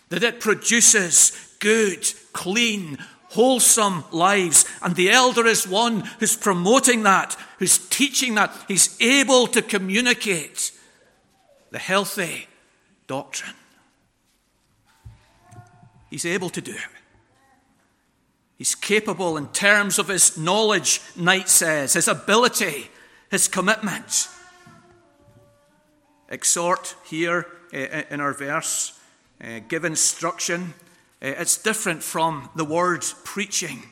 that 0.09 0.23
it 0.23 0.39
produces 0.39 1.55
good, 1.59 2.05
clean, 2.33 2.97
wholesome 3.29 4.03
lives. 4.11 4.65
And 4.81 4.95
the 4.95 5.09
elder 5.09 5.45
is 5.45 5.67
one 5.67 6.01
who's 6.19 6.35
promoting 6.35 7.03
that, 7.03 7.35
who's 7.59 7.77
teaching 7.77 8.35
that. 8.35 8.53
He's 8.67 8.99
able 9.01 9.47
to 9.47 9.61
communicate 9.61 10.71
the 11.71 11.79
healthy 11.79 12.47
doctrine. 13.07 13.55
He's 16.09 16.25
able 16.25 16.49
to 16.51 16.61
do 16.61 16.71
it. 16.71 16.96
He's 18.57 18.75
capable 18.75 19.37
in 19.37 19.47
terms 19.49 19.99
of 19.99 20.07
his 20.07 20.37
knowledge, 20.37 21.01
Knight 21.15 21.49
says, 21.49 21.93
his 21.93 22.07
ability, 22.07 22.89
his 23.29 23.47
commitment. 23.47 24.27
Exhort 26.29 26.95
here 27.05 27.47
eh, 27.71 28.03
in 28.09 28.19
our 28.19 28.33
verse 28.33 28.97
uh, 29.43 29.59
give 29.67 29.85
instruction. 29.85 30.73
It's 31.21 31.57
different 31.57 32.03
from 32.03 32.49
the 32.55 32.65
word 32.65 33.03
preaching. 33.23 33.83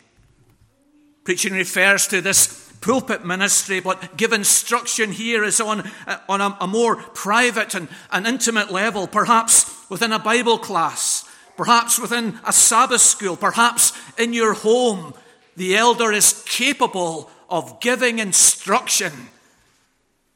Preaching 1.23 1.53
refers 1.53 2.07
to 2.07 2.21
this 2.21 2.71
pulpit 2.81 3.25
ministry, 3.25 3.79
but 3.79 4.15
give 4.15 4.31
instruction 4.31 5.11
here 5.11 5.43
is 5.43 5.59
on, 5.59 5.89
on 6.29 6.41
a, 6.41 6.57
a 6.61 6.67
more 6.67 6.95
private 6.95 7.73
and, 7.73 7.87
and 8.11 8.27
intimate 8.27 8.71
level, 8.71 9.07
perhaps 9.07 9.89
within 9.89 10.11
a 10.11 10.19
Bible 10.19 10.59
class, 10.59 11.24
perhaps 11.57 11.99
within 11.99 12.39
a 12.45 12.53
Sabbath 12.53 13.01
school, 13.01 13.35
perhaps 13.35 13.93
in 14.17 14.33
your 14.33 14.53
home, 14.53 15.13
the 15.55 15.75
elder 15.75 16.11
is 16.11 16.43
capable 16.47 17.29
of 17.49 17.79
giving 17.79 18.19
instruction 18.19 19.11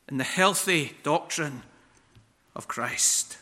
in 0.08 0.18
the 0.18 0.24
healthy 0.24 0.96
doctrine 1.04 1.64
of 2.56 2.68
Christ. 2.68 3.38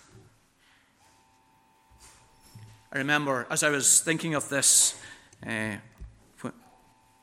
I 2.92 3.00
remember 3.00 3.46
as 3.50 3.64
I 3.64 3.70
was 3.70 4.00
thinking 4.00 4.34
of 4.34 4.50
this, 4.50 4.96
uh, 5.46 5.76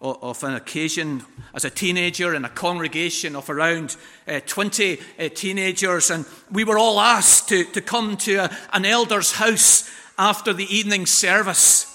of 0.01 0.45
an 0.45 0.55
occasion 0.55 1.23
as 1.55 1.65
a 1.65 1.71
teenager 1.71 2.35
in 2.35 2.45
a 2.45 2.49
congregation 2.49 3.35
of 3.35 3.49
around 3.49 3.97
uh, 4.29 4.41
20 4.47 4.99
uh, 5.19 5.29
teenagers, 5.35 6.11
and 6.11 6.27
we 6.51 6.63
were 6.63 6.79
all 6.79 7.01
asked 7.01 7.49
to, 7.49 7.65
to 7.65 7.81
come 7.81 8.17
to 8.19 8.35
a, 8.35 8.51
an 8.75 8.85
elder's 8.85 9.33
house 9.33 9.91
after 10.19 10.53
the 10.53 10.75
evening 10.75 11.07
service. 11.07 11.91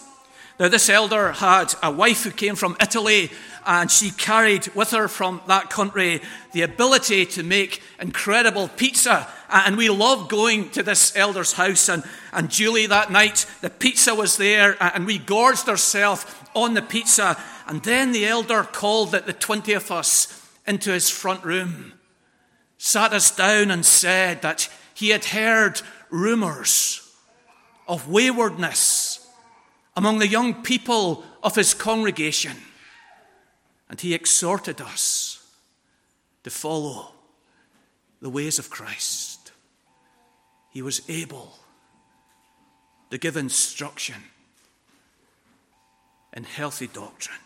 Now, 0.60 0.68
this 0.68 0.90
elder 0.90 1.32
had 1.32 1.74
a 1.82 1.90
wife 1.90 2.24
who 2.24 2.32
came 2.32 2.56
from 2.56 2.76
Italy, 2.82 3.32
and 3.66 3.90
she 3.90 4.12
carried 4.12 4.68
with 4.76 4.92
her 4.92 5.08
from 5.08 5.42
that 5.48 5.70
country 5.70 6.22
the 6.52 6.64
ability 6.64 7.26
to 7.28 7.44
make 7.44 7.82
incredible 8.00 8.68
pizza. 8.68 9.28
And 9.50 9.78
we 9.78 9.90
loved 9.90 10.30
going 10.30 10.70
to 10.72 10.84
this 10.84 11.16
elder's 11.16 11.54
house. 11.54 11.88
And, 11.88 12.04
and 12.34 12.52
Julie, 12.52 12.88
that 12.88 13.10
night, 13.10 13.46
the 13.62 13.70
pizza 13.70 14.14
was 14.14 14.36
there, 14.36 14.76
and 14.82 15.06
we 15.06 15.18
gorged 15.18 15.70
ourselves 15.70 16.26
on 16.54 16.74
the 16.74 16.82
pizza. 16.82 17.42
And 17.66 17.82
then 17.84 18.12
the 18.12 18.28
elder 18.28 18.64
called 18.64 19.12
the 19.12 19.34
20 19.34 19.74
of 19.74 19.92
us 19.92 20.46
into 20.68 20.92
his 20.92 21.10
front 21.10 21.46
room, 21.46 21.94
sat 22.78 23.14
us 23.14 23.34
down, 23.34 23.72
and 23.72 23.86
said 23.86 24.42
that 24.42 24.70
he 24.94 25.10
had 25.10 25.26
heard 25.26 25.82
rumors 26.10 27.09
of 27.90 28.08
waywardness 28.08 29.28
among 29.98 30.20
the 30.20 30.28
young 30.28 30.54
people 30.64 31.26
of 31.44 31.56
his 31.56 31.74
congregation. 31.74 32.56
And 33.90 34.00
he 34.00 34.14
exhorted 34.14 34.80
us 34.80 35.44
to 36.44 36.52
follow 36.52 37.12
the 38.22 38.30
ways 38.30 38.60
of 38.60 38.70
Christ. 38.70 39.52
He 40.70 40.84
was 40.84 41.02
able 41.10 41.58
to 43.10 43.18
give 43.18 43.36
instruction 43.36 44.16
in 46.32 46.44
healthy 46.44 46.88
doctrine. 46.88 47.40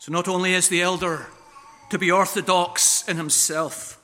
So, 0.00 0.10
not 0.10 0.26
only 0.26 0.54
is 0.54 0.68
the 0.68 0.82
elder 0.82 1.28
to 1.90 1.98
be 1.98 2.10
orthodox 2.10 3.08
in 3.08 3.16
himself, 3.16 4.01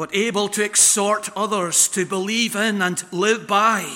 but 0.00 0.16
able 0.16 0.48
to 0.48 0.64
exhort 0.64 1.28
others 1.36 1.86
to 1.86 2.06
believe 2.06 2.56
in 2.56 2.80
and 2.80 3.04
live 3.12 3.46
by 3.46 3.86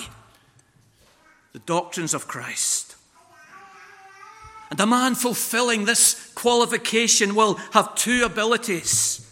the 1.51 1.57
doctrines 1.57 2.13
of 2.13 2.27
Christ. 2.27 2.95
And 4.69 4.79
a 4.79 4.85
man 4.85 5.15
fulfilling 5.15 5.85
this 5.85 6.31
qualification 6.35 7.33
will 7.33 7.55
have 7.71 7.95
two 7.95 8.23
abilities. 8.23 9.27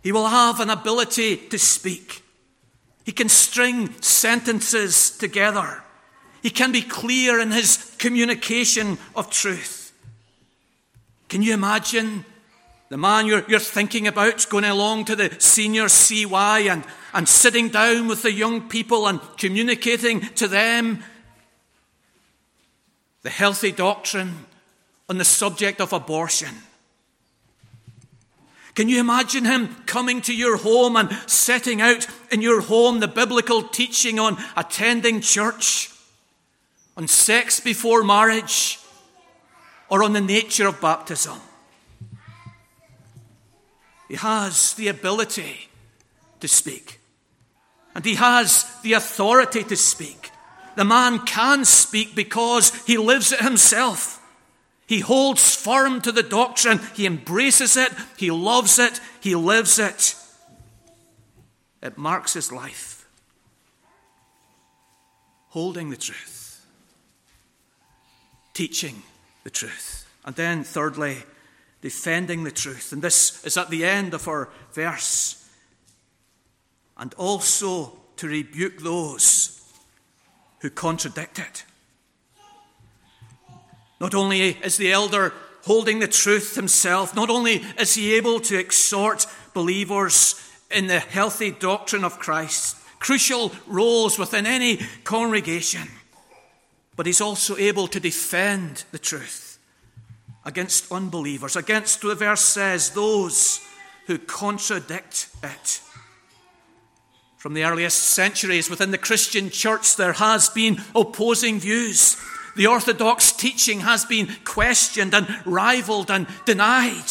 He 0.00 0.12
will 0.12 0.28
have 0.28 0.60
an 0.60 0.70
ability 0.70 1.36
to 1.48 1.58
speak. 1.58 2.22
He 3.04 3.10
can 3.10 3.28
string 3.28 4.00
sentences 4.00 5.10
together. 5.10 5.82
He 6.40 6.50
can 6.50 6.70
be 6.70 6.82
clear 6.82 7.40
in 7.40 7.50
his 7.50 7.96
communication 7.98 8.96
of 9.16 9.28
truth. 9.28 9.92
Can 11.28 11.42
you 11.42 11.52
imagine 11.52 12.24
the 12.90 12.98
man 12.98 13.26
you're, 13.26 13.44
you're 13.48 13.60
thinking 13.60 14.08
about 14.08 14.46
going 14.50 14.64
along 14.64 15.04
to 15.06 15.16
the 15.16 15.34
senior 15.38 15.88
CY 15.88 16.58
and, 16.68 16.84
and 17.14 17.28
sitting 17.28 17.68
down 17.68 18.08
with 18.08 18.22
the 18.22 18.32
young 18.32 18.68
people 18.68 19.06
and 19.06 19.20
communicating 19.38 20.20
to 20.20 20.48
them 20.48 21.02
the 23.22 23.30
healthy 23.30 23.70
doctrine 23.70 24.44
on 25.08 25.18
the 25.18 25.24
subject 25.24 25.80
of 25.80 25.92
abortion. 25.92 26.48
Can 28.74 28.88
you 28.88 28.98
imagine 28.98 29.44
him 29.44 29.76
coming 29.86 30.20
to 30.22 30.34
your 30.34 30.56
home 30.56 30.96
and 30.96 31.12
setting 31.26 31.80
out 31.80 32.08
in 32.32 32.42
your 32.42 32.60
home 32.60 32.98
the 32.98 33.08
biblical 33.08 33.62
teaching 33.62 34.18
on 34.18 34.36
attending 34.56 35.20
church, 35.20 35.92
on 36.96 37.06
sex 37.06 37.60
before 37.60 38.02
marriage, 38.02 38.80
or 39.88 40.02
on 40.02 40.12
the 40.12 40.20
nature 40.20 40.66
of 40.66 40.80
baptism? 40.80 41.40
He 44.10 44.16
has 44.16 44.74
the 44.74 44.88
ability 44.88 45.68
to 46.40 46.48
speak. 46.48 46.98
And 47.94 48.04
he 48.04 48.16
has 48.16 48.64
the 48.82 48.94
authority 48.94 49.62
to 49.62 49.76
speak. 49.76 50.32
The 50.74 50.84
man 50.84 51.20
can 51.20 51.64
speak 51.64 52.16
because 52.16 52.74
he 52.86 52.98
lives 52.98 53.30
it 53.30 53.38
himself. 53.40 54.20
He 54.88 54.98
holds 54.98 55.54
firm 55.54 56.00
to 56.00 56.10
the 56.10 56.24
doctrine. 56.24 56.80
He 56.94 57.06
embraces 57.06 57.76
it. 57.76 57.92
He 58.16 58.32
loves 58.32 58.80
it. 58.80 59.00
He 59.20 59.36
lives 59.36 59.78
it. 59.78 60.16
It 61.80 61.96
marks 61.96 62.34
his 62.34 62.50
life. 62.50 63.08
Holding 65.50 65.90
the 65.90 65.96
truth. 65.96 66.66
Teaching 68.54 69.04
the 69.44 69.50
truth. 69.50 70.04
And 70.24 70.34
then, 70.34 70.64
thirdly, 70.64 71.18
defending 71.80 72.44
the 72.44 72.50
truth. 72.50 72.92
And 72.92 73.02
this 73.02 73.44
is 73.44 73.56
at 73.56 73.70
the 73.70 73.84
end 73.84 74.14
of 74.14 74.28
our 74.28 74.48
verse. 74.72 75.48
And 76.96 77.14
also 77.14 77.92
to 78.16 78.28
rebuke 78.28 78.80
those 78.80 79.60
who 80.60 80.70
contradict 80.70 81.38
it. 81.38 81.64
Not 84.00 84.14
only 84.14 84.50
is 84.62 84.76
the 84.76 84.92
elder 84.92 85.32
holding 85.64 85.98
the 85.98 86.08
truth 86.08 86.54
himself, 86.54 87.14
not 87.14 87.30
only 87.30 87.62
is 87.78 87.94
he 87.94 88.14
able 88.14 88.40
to 88.40 88.58
exhort 88.58 89.26
believers 89.54 90.34
in 90.70 90.86
the 90.86 91.00
healthy 91.00 91.50
doctrine 91.50 92.04
of 92.04 92.18
Christ, 92.18 92.76
crucial 92.98 93.52
roles 93.66 94.18
within 94.18 94.46
any 94.46 94.78
congregation, 95.04 95.88
but 96.96 97.06
he's 97.06 97.20
also 97.20 97.56
able 97.56 97.88
to 97.88 98.00
defend 98.00 98.84
the 98.92 98.98
truth 98.98 99.49
against 100.50 100.90
unbelievers, 100.92 101.56
against, 101.56 102.02
the 102.02 102.14
verse 102.14 102.42
says, 102.42 102.90
those 102.90 103.60
who 104.06 104.18
contradict 104.18 105.28
it. 105.42 105.80
From 107.38 107.54
the 107.54 107.64
earliest 107.64 108.02
centuries 108.02 108.68
within 108.68 108.90
the 108.90 108.98
Christian 108.98 109.48
church, 109.48 109.96
there 109.96 110.12
has 110.12 110.50
been 110.50 110.82
opposing 110.94 111.60
views. 111.60 112.16
The 112.56 112.66
orthodox 112.66 113.32
teaching 113.32 113.80
has 113.80 114.04
been 114.04 114.28
questioned 114.44 115.14
and 115.14 115.26
rivaled 115.46 116.10
and 116.10 116.26
denied. 116.44 117.10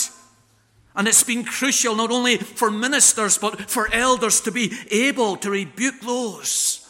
And 0.95 1.08
it's 1.08 1.23
been 1.23 1.45
crucial 1.45 1.95
not 1.95 2.12
only 2.12 2.38
for 2.38 2.69
ministers 2.69 3.38
but 3.38 3.71
for 3.71 3.91
elders 3.93 4.41
to 4.41 4.52
be 4.52 4.73
able 4.91 5.38
to 5.38 5.49
rebuke 5.49 6.02
those 6.02 6.86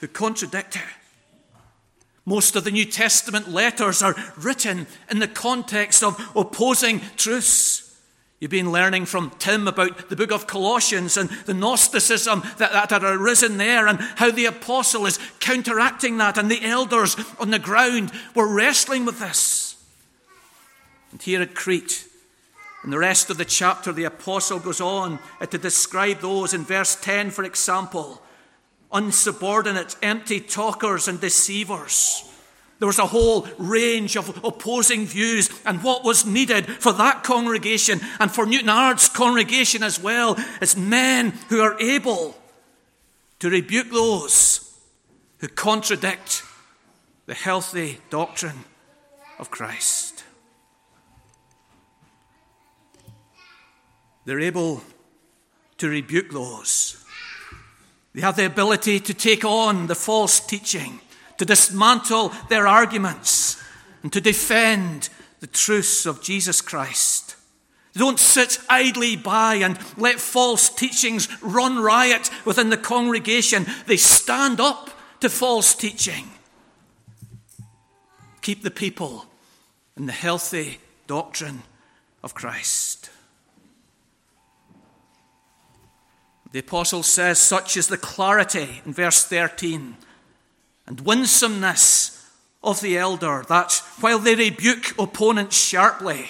who 0.00 0.08
contradict 0.08 0.76
it. 0.76 1.01
Most 2.24 2.54
of 2.54 2.64
the 2.64 2.70
New 2.70 2.84
Testament 2.84 3.48
letters 3.48 4.02
are 4.02 4.14
written 4.36 4.86
in 5.10 5.18
the 5.18 5.28
context 5.28 6.02
of 6.02 6.20
opposing 6.36 7.00
truths. 7.16 7.82
You've 8.38 8.50
been 8.50 8.72
learning 8.72 9.06
from 9.06 9.30
Tim 9.38 9.68
about 9.68 10.08
the 10.08 10.16
book 10.16 10.32
of 10.32 10.46
Colossians 10.46 11.16
and 11.16 11.30
the 11.46 11.54
Gnosticism 11.54 12.42
that, 12.58 12.72
that 12.72 12.90
had 12.90 13.04
arisen 13.04 13.56
there 13.56 13.86
and 13.86 14.00
how 14.00 14.30
the 14.30 14.46
apostle 14.46 15.06
is 15.06 15.18
counteracting 15.38 16.18
that, 16.18 16.38
and 16.38 16.50
the 16.50 16.64
elders 16.64 17.16
on 17.38 17.50
the 17.50 17.60
ground 17.60 18.10
were 18.34 18.52
wrestling 18.52 19.04
with 19.04 19.20
this. 19.20 19.76
And 21.12 21.22
here 21.22 21.42
at 21.42 21.54
Crete, 21.54 22.04
in 22.84 22.90
the 22.90 22.98
rest 22.98 23.30
of 23.30 23.38
the 23.38 23.44
chapter, 23.44 23.92
the 23.92 24.04
apostle 24.04 24.58
goes 24.58 24.80
on 24.80 25.20
to 25.48 25.58
describe 25.58 26.20
those 26.20 26.52
in 26.52 26.64
verse 26.64 26.96
10, 26.96 27.30
for 27.30 27.44
example 27.44 28.20
unsubordinate, 28.92 29.96
empty 30.02 30.40
talkers, 30.40 31.08
and 31.08 31.20
deceivers. 31.20 32.28
There 32.78 32.88
was 32.88 32.98
a 32.98 33.06
whole 33.06 33.46
range 33.58 34.16
of 34.16 34.44
opposing 34.44 35.06
views, 35.06 35.48
and 35.64 35.82
what 35.84 36.04
was 36.04 36.26
needed 36.26 36.66
for 36.66 36.92
that 36.94 37.22
congregation 37.22 38.00
and 38.18 38.30
for 38.30 38.44
Newtownards 38.44 39.14
congregation 39.14 39.82
as 39.82 40.00
well 40.00 40.36
is 40.60 40.76
men 40.76 41.30
who 41.48 41.60
are 41.60 41.80
able 41.80 42.36
to 43.38 43.50
rebuke 43.50 43.90
those 43.90 44.78
who 45.38 45.48
contradict 45.48 46.42
the 47.26 47.34
healthy 47.34 47.98
doctrine 48.10 48.64
of 49.38 49.50
Christ. 49.50 50.24
They're 54.24 54.40
able 54.40 54.82
to 55.78 55.88
rebuke 55.88 56.30
those 56.30 57.01
they 58.14 58.20
have 58.20 58.36
the 58.36 58.46
ability 58.46 59.00
to 59.00 59.14
take 59.14 59.44
on 59.44 59.86
the 59.86 59.94
false 59.94 60.40
teaching, 60.40 61.00
to 61.38 61.44
dismantle 61.44 62.32
their 62.48 62.66
arguments, 62.66 63.62
and 64.02 64.12
to 64.12 64.20
defend 64.20 65.08
the 65.40 65.46
truths 65.46 66.06
of 66.06 66.22
Jesus 66.22 66.60
Christ. 66.60 67.36
They 67.92 68.00
don't 68.00 68.18
sit 68.18 68.58
idly 68.68 69.16
by 69.16 69.56
and 69.56 69.78
let 69.96 70.18
false 70.18 70.68
teachings 70.70 71.28
run 71.42 71.78
riot 71.78 72.30
within 72.44 72.70
the 72.70 72.76
congregation. 72.76 73.66
They 73.86 73.96
stand 73.96 74.60
up 74.60 74.90
to 75.20 75.28
false 75.28 75.74
teaching. 75.74 76.30
Keep 78.40 78.62
the 78.62 78.70
people 78.70 79.26
in 79.96 80.06
the 80.06 80.12
healthy 80.12 80.78
doctrine 81.06 81.62
of 82.22 82.34
Christ. 82.34 83.10
The 86.52 86.58
apostle 86.58 87.02
says, 87.02 87.38
such 87.38 87.76
is 87.78 87.88
the 87.88 87.96
clarity 87.96 88.82
in 88.84 88.92
verse 88.92 89.24
13 89.24 89.96
and 90.86 91.00
winsomeness 91.00 92.30
of 92.62 92.80
the 92.80 92.98
elder, 92.98 93.44
that 93.48 93.82
while 94.00 94.18
they 94.18 94.34
rebuke 94.34 94.94
opponents 94.98 95.56
sharply, 95.56 96.26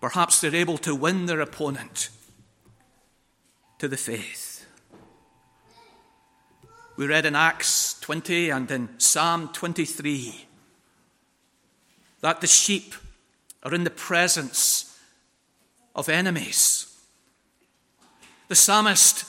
perhaps 0.00 0.40
they're 0.40 0.54
able 0.54 0.78
to 0.78 0.94
win 0.94 1.26
their 1.26 1.40
opponent 1.40 2.08
to 3.78 3.88
the 3.88 3.96
faith. 3.96 4.66
We 6.96 7.06
read 7.06 7.26
in 7.26 7.34
Acts 7.34 7.98
20 8.00 8.50
and 8.50 8.70
in 8.70 8.88
Psalm 8.98 9.48
23 9.52 10.46
that 12.20 12.40
the 12.40 12.46
sheep 12.46 12.94
are 13.62 13.74
in 13.74 13.84
the 13.84 13.90
presence 13.90 14.98
of 15.94 16.08
enemies. 16.08 16.93
The 18.48 18.54
psalmist 18.54 19.24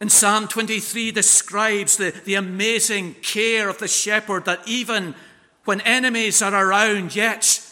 in 0.00 0.08
Psalm 0.08 0.48
23 0.48 1.10
describes 1.10 1.96
the, 1.96 2.10
the 2.24 2.34
amazing 2.34 3.14
care 3.22 3.68
of 3.68 3.78
the 3.78 3.88
shepherd 3.88 4.46
that 4.46 4.66
even 4.66 5.14
when 5.64 5.80
enemies 5.82 6.42
are 6.42 6.54
around, 6.54 7.14
yet 7.14 7.62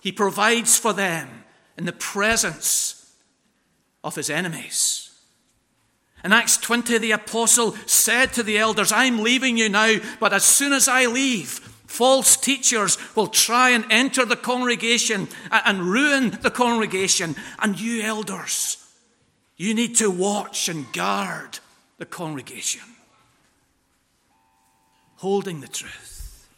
he 0.00 0.12
provides 0.12 0.78
for 0.78 0.92
them 0.92 1.44
in 1.78 1.86
the 1.86 1.92
presence 1.92 3.12
of 4.04 4.14
his 4.14 4.28
enemies. 4.28 5.10
In 6.22 6.32
Acts 6.32 6.56
20, 6.58 6.98
the 6.98 7.12
apostle 7.12 7.72
said 7.86 8.32
to 8.34 8.42
the 8.42 8.58
elders, 8.58 8.92
I'm 8.92 9.20
leaving 9.22 9.56
you 9.56 9.68
now, 9.68 9.96
but 10.20 10.32
as 10.32 10.44
soon 10.44 10.72
as 10.72 10.88
I 10.88 11.06
leave, 11.06 11.48
false 11.86 12.36
teachers 12.36 12.98
will 13.14 13.26
try 13.26 13.70
and 13.70 13.84
enter 13.90 14.24
the 14.24 14.36
congregation 14.36 15.28
and 15.50 15.82
ruin 15.82 16.30
the 16.42 16.50
congregation. 16.50 17.36
And 17.60 17.78
you 17.78 18.02
elders, 18.02 18.83
you 19.56 19.74
need 19.74 19.96
to 19.96 20.10
watch 20.10 20.68
and 20.68 20.92
guard 20.92 21.58
the 21.98 22.06
congregation, 22.06 22.82
holding 25.16 25.60
the 25.60 25.68
truth, 25.68 26.48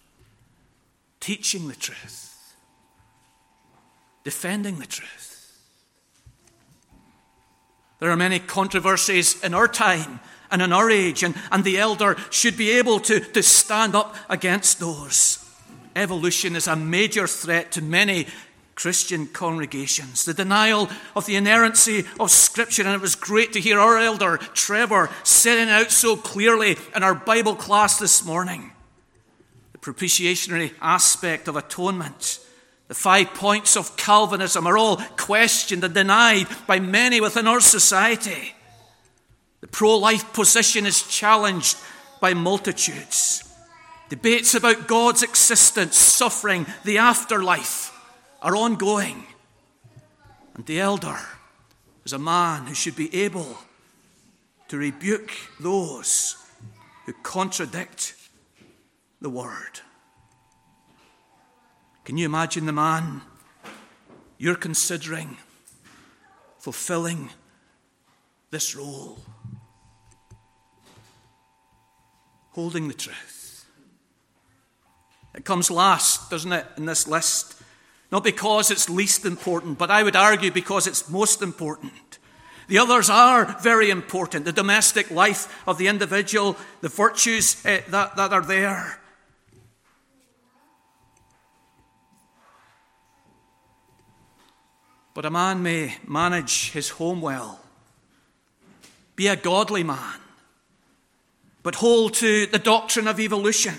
teaching 1.21 1.69
the 1.69 1.75
truth, 1.75 2.55
defending 4.25 4.79
the 4.79 4.87
truth. 4.87 5.59
There 7.99 8.11
are 8.11 8.17
many 8.17 8.39
controversies 8.39 9.43
in 9.43 9.55
our 9.55 9.69
time 9.69 10.21
and 10.51 10.63
in 10.63 10.73
our 10.73 10.91
age, 10.91 11.23
and, 11.23 11.35
and 11.51 11.65
the 11.65 11.79
elder 11.79 12.17
should 12.31 12.57
be 12.57 12.71
able 12.73 13.01
to, 13.01 13.21
to 13.21 13.43
stand 13.43 13.95
up 13.95 14.15
against 14.29 14.81
those. 14.81 15.43
Evolution 15.95 16.57
is 16.57 16.67
a 16.67 16.77
major 16.77 17.27
threat 17.27 17.73
to 17.73 17.83
many 17.83 18.27
Christian 18.77 19.27
congregations, 19.27 20.27
the 20.27 20.35
denial 20.35 20.91
of 21.17 21.25
the 21.25 21.37
inerrancy 21.37 22.05
of 22.21 22.31
Scripture. 22.31 22.83
And 22.83 22.93
it 22.93 23.01
was 23.01 23.15
great 23.15 23.55
to 23.55 23.61
hear 23.61 23.81
our 23.81 23.99
elder, 23.99 24.37
Trevor, 24.37 25.11
setting 25.25 25.71
out 25.71 25.91
so 25.91 26.15
clearly 26.15 26.77
in 26.95 27.03
our 27.03 27.15
Bible 27.15 27.57
class 27.57 27.99
this 27.99 28.25
morning. 28.25 28.71
The 29.73 29.79
propitiatory 29.79 30.75
aspect 30.83 31.49
of 31.49 31.57
atonement, 31.57 32.39
the 32.89 32.95
five 32.95 33.33
points 33.33 33.79
of 33.79 33.97
Calvinism 33.97 34.67
are 34.67 34.77
all 34.77 34.99
questioned 35.17 35.83
and 35.83 35.95
denied 35.95 36.47
by 36.67 36.79
many 36.79 37.19
within 37.19 37.47
our 37.47 37.61
society. 37.61 38.55
The 39.63 39.69
pro 39.69 39.97
life 39.97 40.35
position 40.35 40.85
is 40.85 41.03
challenged 41.03 41.79
by 42.21 42.35
multitudes. 42.35 43.43
Debates 44.11 44.55
about 44.55 44.87
God's 44.87 45.23
existence, 45.23 45.97
suffering, 45.97 46.67
the 46.85 46.99
afterlife 46.99 47.96
are 48.47 48.55
ongoing. 48.55 49.27
And 50.55 50.65
the 50.67 50.79
elder 50.79 51.19
is 52.05 52.13
a 52.13 52.19
man 52.19 52.67
who 52.67 52.75
should 52.75 52.95
be 52.95 53.13
able 53.25 53.59
to 54.69 54.77
rebuke 54.79 55.33
those 55.59 56.37
who 57.07 57.13
contradict 57.25 58.15
the 59.21 59.29
word. 59.29 59.81
Can 62.05 62.17
you 62.17 62.25
imagine 62.25 62.67
the 62.67 62.73
man 62.73 63.21
you're 64.39 64.55
considering 64.55 65.39
fulfilling 66.61 67.31
this 68.53 68.77
role? 68.77 69.19
Holding 72.53 72.87
the 72.87 72.95
truth. 72.95 73.67
It 75.35 75.45
comes 75.45 75.69
last, 75.69 76.31
doesn't 76.31 76.53
it, 76.53 76.65
in 76.77 76.87
this 76.87 77.09
list? 77.09 77.56
Not 78.13 78.25
because 78.25 78.71
it's 78.71 78.89
least 78.89 79.25
important, 79.25 79.79
but 79.79 79.91
I 79.91 80.03
would 80.03 80.17
argue 80.17 80.53
because 80.53 80.87
it's 80.87 81.11
most 81.11 81.43
important. 81.43 82.19
The 82.69 82.79
others 82.79 83.09
are 83.09 83.57
very 83.61 83.91
important 83.91 84.45
the 84.45 84.53
domestic 84.53 85.11
life 85.11 85.63
of 85.69 85.79
the 85.79 85.89
individual, 85.89 86.57
the 86.81 86.89
virtues 86.89 87.65
uh, 87.65 87.81
that, 87.89 88.17
that 88.17 88.33
are 88.33 88.43
there. 88.43 89.01
But 95.15 95.25
a 95.25 95.31
man 95.31 95.63
may 95.63 95.97
manage 96.07 96.73
his 96.73 96.91
home 96.91 97.23
well, 97.23 97.61
be 99.15 99.29
a 99.29 99.37
godly 99.37 99.83
man, 99.83 100.21
but 101.63 101.77
hold 101.77 102.15
to 102.15 102.47
the 102.47 102.59
doctrine 102.59 103.09
of 103.09 103.19
evolution, 103.19 103.75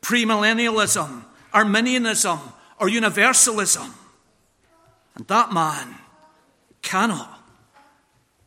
premillennialism, 0.00 1.24
Arminianism, 1.52 2.38
or 2.80 2.88
universalism. 2.88 3.94
And 5.14 5.26
that 5.28 5.52
man 5.52 5.94
cannot 6.82 7.40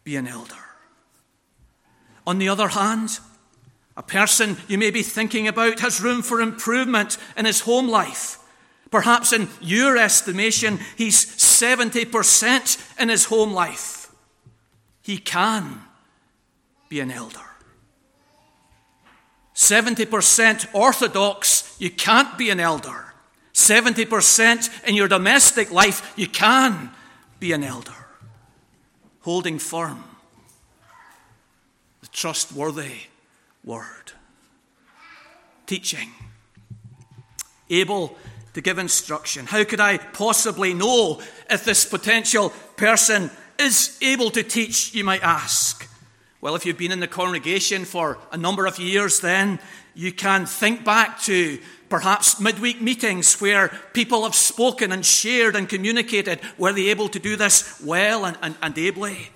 be 0.03 0.15
an 0.15 0.27
elder. 0.27 0.55
On 2.25 2.39
the 2.39 2.49
other 2.49 2.69
hand, 2.69 3.19
a 3.95 4.03
person 4.03 4.57
you 4.67 4.77
may 4.77 4.89
be 4.89 5.03
thinking 5.03 5.47
about 5.47 5.79
has 5.81 6.01
room 6.01 6.23
for 6.23 6.41
improvement 6.41 7.17
in 7.37 7.45
his 7.45 7.61
home 7.61 7.87
life. 7.87 8.39
Perhaps 8.89 9.33
in 9.33 9.47
your 9.61 9.97
estimation, 9.97 10.79
he's 10.97 11.25
70% 11.25 13.01
in 13.01 13.09
his 13.09 13.25
home 13.25 13.53
life. 13.53 14.11
He 15.01 15.17
can 15.17 15.81
be 16.89 16.99
an 16.99 17.11
elder. 17.11 17.39
70% 19.55 20.73
orthodox, 20.73 21.75
you 21.79 21.91
can't 21.91 22.37
be 22.37 22.49
an 22.49 22.59
elder. 22.59 23.12
70% 23.53 24.87
in 24.87 24.95
your 24.95 25.07
domestic 25.07 25.71
life, 25.71 26.13
you 26.15 26.27
can 26.27 26.89
be 27.39 27.51
an 27.51 27.63
elder. 27.63 27.91
Holding 29.21 29.59
firm 29.59 30.03
the 32.01 32.07
trustworthy 32.07 33.07
word. 33.63 34.11
Teaching. 35.65 36.09
Able 37.69 38.17
to 38.53 38.61
give 38.61 38.77
instruction. 38.77 39.45
How 39.45 39.63
could 39.63 39.79
I 39.79 39.97
possibly 39.97 40.73
know 40.73 41.21
if 41.49 41.63
this 41.63 41.85
potential 41.85 42.49
person 42.75 43.31
is 43.57 43.97
able 44.01 44.29
to 44.31 44.43
teach, 44.43 44.93
you 44.93 45.03
might 45.03 45.23
ask? 45.23 45.87
Well, 46.41 46.55
if 46.55 46.65
you've 46.65 46.77
been 46.77 46.91
in 46.91 46.99
the 46.99 47.07
congregation 47.07 47.85
for 47.85 48.17
a 48.31 48.37
number 48.37 48.65
of 48.65 48.77
years, 48.77 49.21
then 49.21 49.59
you 49.95 50.11
can 50.11 50.45
think 50.45 50.83
back 50.83 51.21
to 51.21 51.59
perhaps 51.93 52.39
midweek 52.39 52.81
meetings 52.81 53.39
where 53.39 53.69
people 53.93 54.23
have 54.23 54.33
spoken 54.33 54.91
and 54.91 55.05
shared 55.05 55.55
and 55.55 55.69
communicated. 55.69 56.39
Were 56.57 56.73
they 56.73 56.87
able 56.87 57.07
to 57.09 57.19
do 57.19 57.35
this 57.35 57.79
well 57.85 58.25
and, 58.25 58.35
and, 58.41 58.55
and 58.63 58.75
ably? 58.79 59.29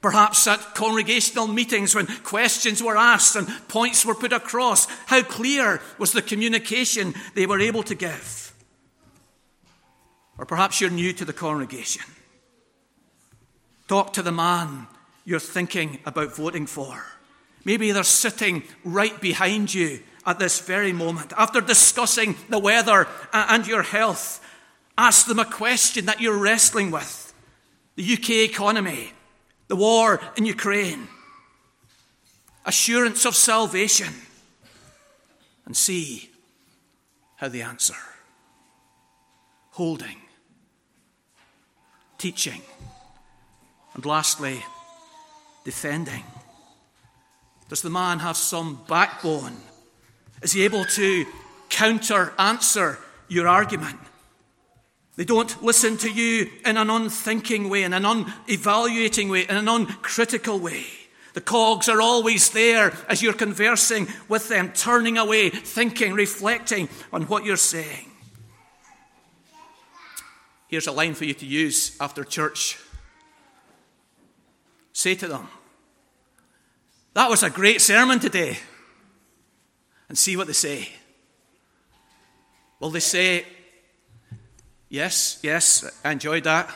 Perhaps 0.00 0.46
at 0.46 0.76
congregational 0.76 1.48
meetings 1.48 1.92
when 1.92 2.06
questions 2.22 2.80
were 2.80 2.96
asked 2.96 3.34
and 3.34 3.48
points 3.66 4.06
were 4.06 4.14
put 4.14 4.32
across, 4.32 4.86
how 5.06 5.20
clear 5.22 5.80
was 5.98 6.12
the 6.12 6.22
communication 6.22 7.12
they 7.34 7.44
were 7.44 7.58
able 7.58 7.82
to 7.82 7.96
give? 7.96 8.54
Or 10.38 10.46
perhaps 10.46 10.80
you're 10.80 10.90
new 10.90 11.12
to 11.14 11.24
the 11.24 11.32
congregation. 11.32 12.04
Talk 13.88 14.12
to 14.12 14.22
the 14.22 14.30
man 14.30 14.86
you're 15.24 15.40
thinking 15.40 15.98
about 16.06 16.36
voting 16.36 16.66
for. 16.66 17.04
Maybe 17.64 17.90
they're 17.90 18.04
sitting 18.04 18.62
right 18.84 19.20
behind 19.20 19.74
you 19.74 20.04
at 20.30 20.38
this 20.38 20.60
very 20.60 20.92
moment, 20.92 21.32
after 21.36 21.60
discussing 21.60 22.36
the 22.48 22.58
weather 22.58 23.08
uh, 23.32 23.46
and 23.48 23.66
your 23.66 23.82
health, 23.82 24.40
ask 24.96 25.26
them 25.26 25.38
a 25.38 25.44
question 25.44 26.06
that 26.06 26.20
you're 26.20 26.36
wrestling 26.36 26.90
with 26.90 27.34
the 27.96 28.12
UK 28.14 28.30
economy, 28.50 29.12
the 29.68 29.76
war 29.76 30.20
in 30.36 30.46
Ukraine, 30.46 31.08
assurance 32.64 33.24
of 33.24 33.34
salvation, 33.34 34.14
and 35.66 35.76
see 35.76 36.30
how 37.36 37.48
they 37.48 37.62
answer. 37.62 37.96
Holding 39.72 40.16
teaching. 42.20 42.60
And 43.94 44.04
lastly, 44.04 44.62
defending. 45.64 46.22
Does 47.68 47.82
the 47.82 47.90
man 47.90 48.18
have 48.18 48.36
some 48.36 48.80
backbone? 48.86 49.56
Is 50.42 50.52
he 50.52 50.64
able 50.64 50.84
to 50.84 51.26
counter 51.68 52.32
answer 52.38 52.98
your 53.28 53.46
argument? 53.46 53.98
They 55.16 55.24
don't 55.24 55.62
listen 55.62 55.98
to 55.98 56.10
you 56.10 56.50
in 56.64 56.76
an 56.76 56.88
unthinking 56.88 57.68
way, 57.68 57.82
in 57.82 57.92
an 57.92 58.04
unevaluating 58.04 59.28
way, 59.28 59.42
in 59.42 59.56
an 59.56 59.68
uncritical 59.68 60.58
way. 60.58 60.84
The 61.34 61.40
cogs 61.40 61.88
are 61.88 62.00
always 62.00 62.50
there 62.50 62.92
as 63.08 63.22
you're 63.22 63.34
conversing 63.34 64.08
with 64.28 64.48
them, 64.48 64.72
turning 64.72 65.18
away, 65.18 65.50
thinking, 65.50 66.14
reflecting 66.14 66.88
on 67.12 67.24
what 67.24 67.44
you're 67.44 67.56
saying. 67.56 68.10
Here's 70.68 70.86
a 70.86 70.92
line 70.92 71.14
for 71.14 71.24
you 71.24 71.34
to 71.34 71.46
use 71.46 71.96
after 72.00 72.24
church. 72.24 72.78
Say 74.92 75.14
to 75.16 75.28
them, 75.28 75.48
That 77.14 77.28
was 77.28 77.42
a 77.42 77.50
great 77.50 77.80
sermon 77.80 78.20
today. 78.20 78.58
And 80.10 80.18
see 80.18 80.36
what 80.36 80.48
they 80.48 80.52
say. 80.52 80.88
Will 82.80 82.90
they 82.90 82.98
say, 82.98 83.46
Yes, 84.88 85.38
yes, 85.44 85.88
I 86.04 86.10
enjoyed 86.10 86.42
that. 86.44 86.68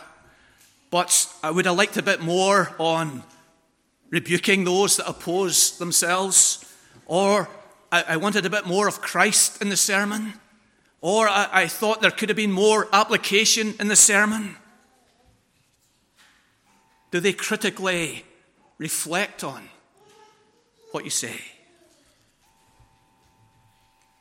But 0.92 1.28
I 1.42 1.50
would 1.50 1.66
have 1.66 1.76
liked 1.76 1.96
a 1.96 2.02
bit 2.02 2.20
more 2.20 2.72
on 2.78 3.24
rebuking 4.08 4.62
those 4.62 4.98
that 4.98 5.08
oppose 5.08 5.78
themselves. 5.78 6.64
Or 7.06 7.48
I, 7.90 8.04
I 8.10 8.16
wanted 8.18 8.46
a 8.46 8.50
bit 8.50 8.66
more 8.66 8.86
of 8.86 9.00
Christ 9.00 9.60
in 9.60 9.68
the 9.68 9.76
sermon. 9.76 10.34
Or 11.00 11.28
I, 11.28 11.48
I 11.52 11.66
thought 11.66 12.02
there 12.02 12.12
could 12.12 12.28
have 12.28 12.36
been 12.36 12.52
more 12.52 12.86
application 12.92 13.74
in 13.80 13.88
the 13.88 13.96
sermon. 13.96 14.54
Do 17.10 17.18
they 17.18 17.32
critically 17.32 18.24
reflect 18.78 19.42
on 19.42 19.68
what 20.92 21.02
you 21.02 21.10
say? 21.10 21.40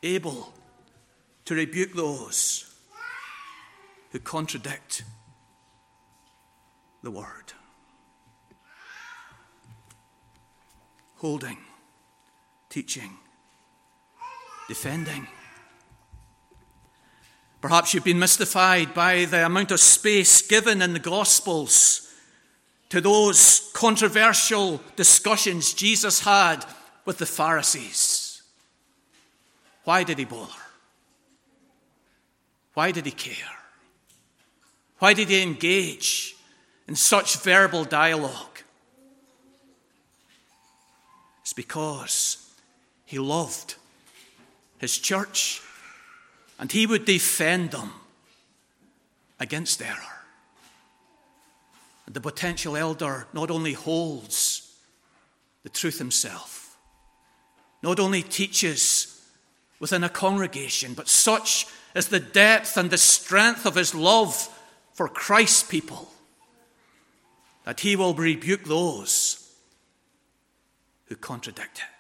Able 0.04 0.54
to 1.46 1.56
rebuke 1.56 1.94
those 1.94 2.74
who 4.12 4.20
contradict 4.20 5.04
the 7.02 7.12
word. 7.12 7.54
Holding, 11.16 11.58
teaching, 12.70 13.12
defending. 14.68 15.28
Perhaps 17.62 17.94
you've 17.94 18.04
been 18.04 18.20
mystified 18.20 18.94
by 18.94 19.24
the 19.24 19.46
amount 19.46 19.72
of 19.72 19.80
space 19.80 20.42
given 20.42 20.82
in 20.82 20.92
the 20.92 21.00
Gospels 21.00 22.12
to 22.90 23.00
those 23.00 23.72
controversial 23.74 24.82
discussions 24.98 25.74
Jesus 25.74 26.26
had 26.26 26.66
with 27.06 27.20
the 27.20 27.26
Pharisees. 27.26 28.13
Why 29.84 30.04
did 30.04 30.18
he 30.18 30.26
bother? 30.26 30.52
Why 32.74 32.92
did 32.92 33.06
he 33.06 33.12
care? 33.12 33.58
Why 35.00 35.14
did 35.14 35.30
he 35.30 35.42
engage 35.42 36.36
in 36.88 36.96
such 36.96 37.38
verbal 37.38 37.84
dialogue? 37.84 38.60
It's 41.42 41.54
because 41.54 42.50
he 43.06 43.20
loved 43.20 43.76
his 44.78 44.98
church 44.98 45.62
and 46.58 46.72
he 46.72 46.88
would 46.88 47.06
defend 47.06 47.72
them 47.72 47.92
against 49.40 49.82
error. 49.82 50.24
And 52.06 52.16
the 52.16 52.22
potential 52.22 52.78
elder 52.78 53.28
not 53.34 53.52
only 53.52 53.74
holds 53.74 54.74
the 55.64 55.70
truth 55.70 56.00
himself, 56.00 56.78
not 57.82 58.00
only 58.00 58.22
teaches 58.22 59.13
within 59.84 60.06
a 60.06 60.08
congregation, 60.08 60.94
but 60.94 61.10
such 61.10 61.68
is 61.94 62.08
the 62.08 62.18
depth 62.18 62.78
and 62.78 62.90
the 62.90 62.98
strength 62.98 63.66
of 63.66 63.76
his 63.76 63.94
love 63.94 64.48
for 64.94 65.10
Christ's 65.10 65.62
people 65.62 66.10
that 67.66 67.82
he 67.82 67.98
will 67.98 68.14
rebuke 68.14 68.64
those 68.64 69.46
who 71.08 71.18
contradict 71.18 71.80
it. 71.80 71.93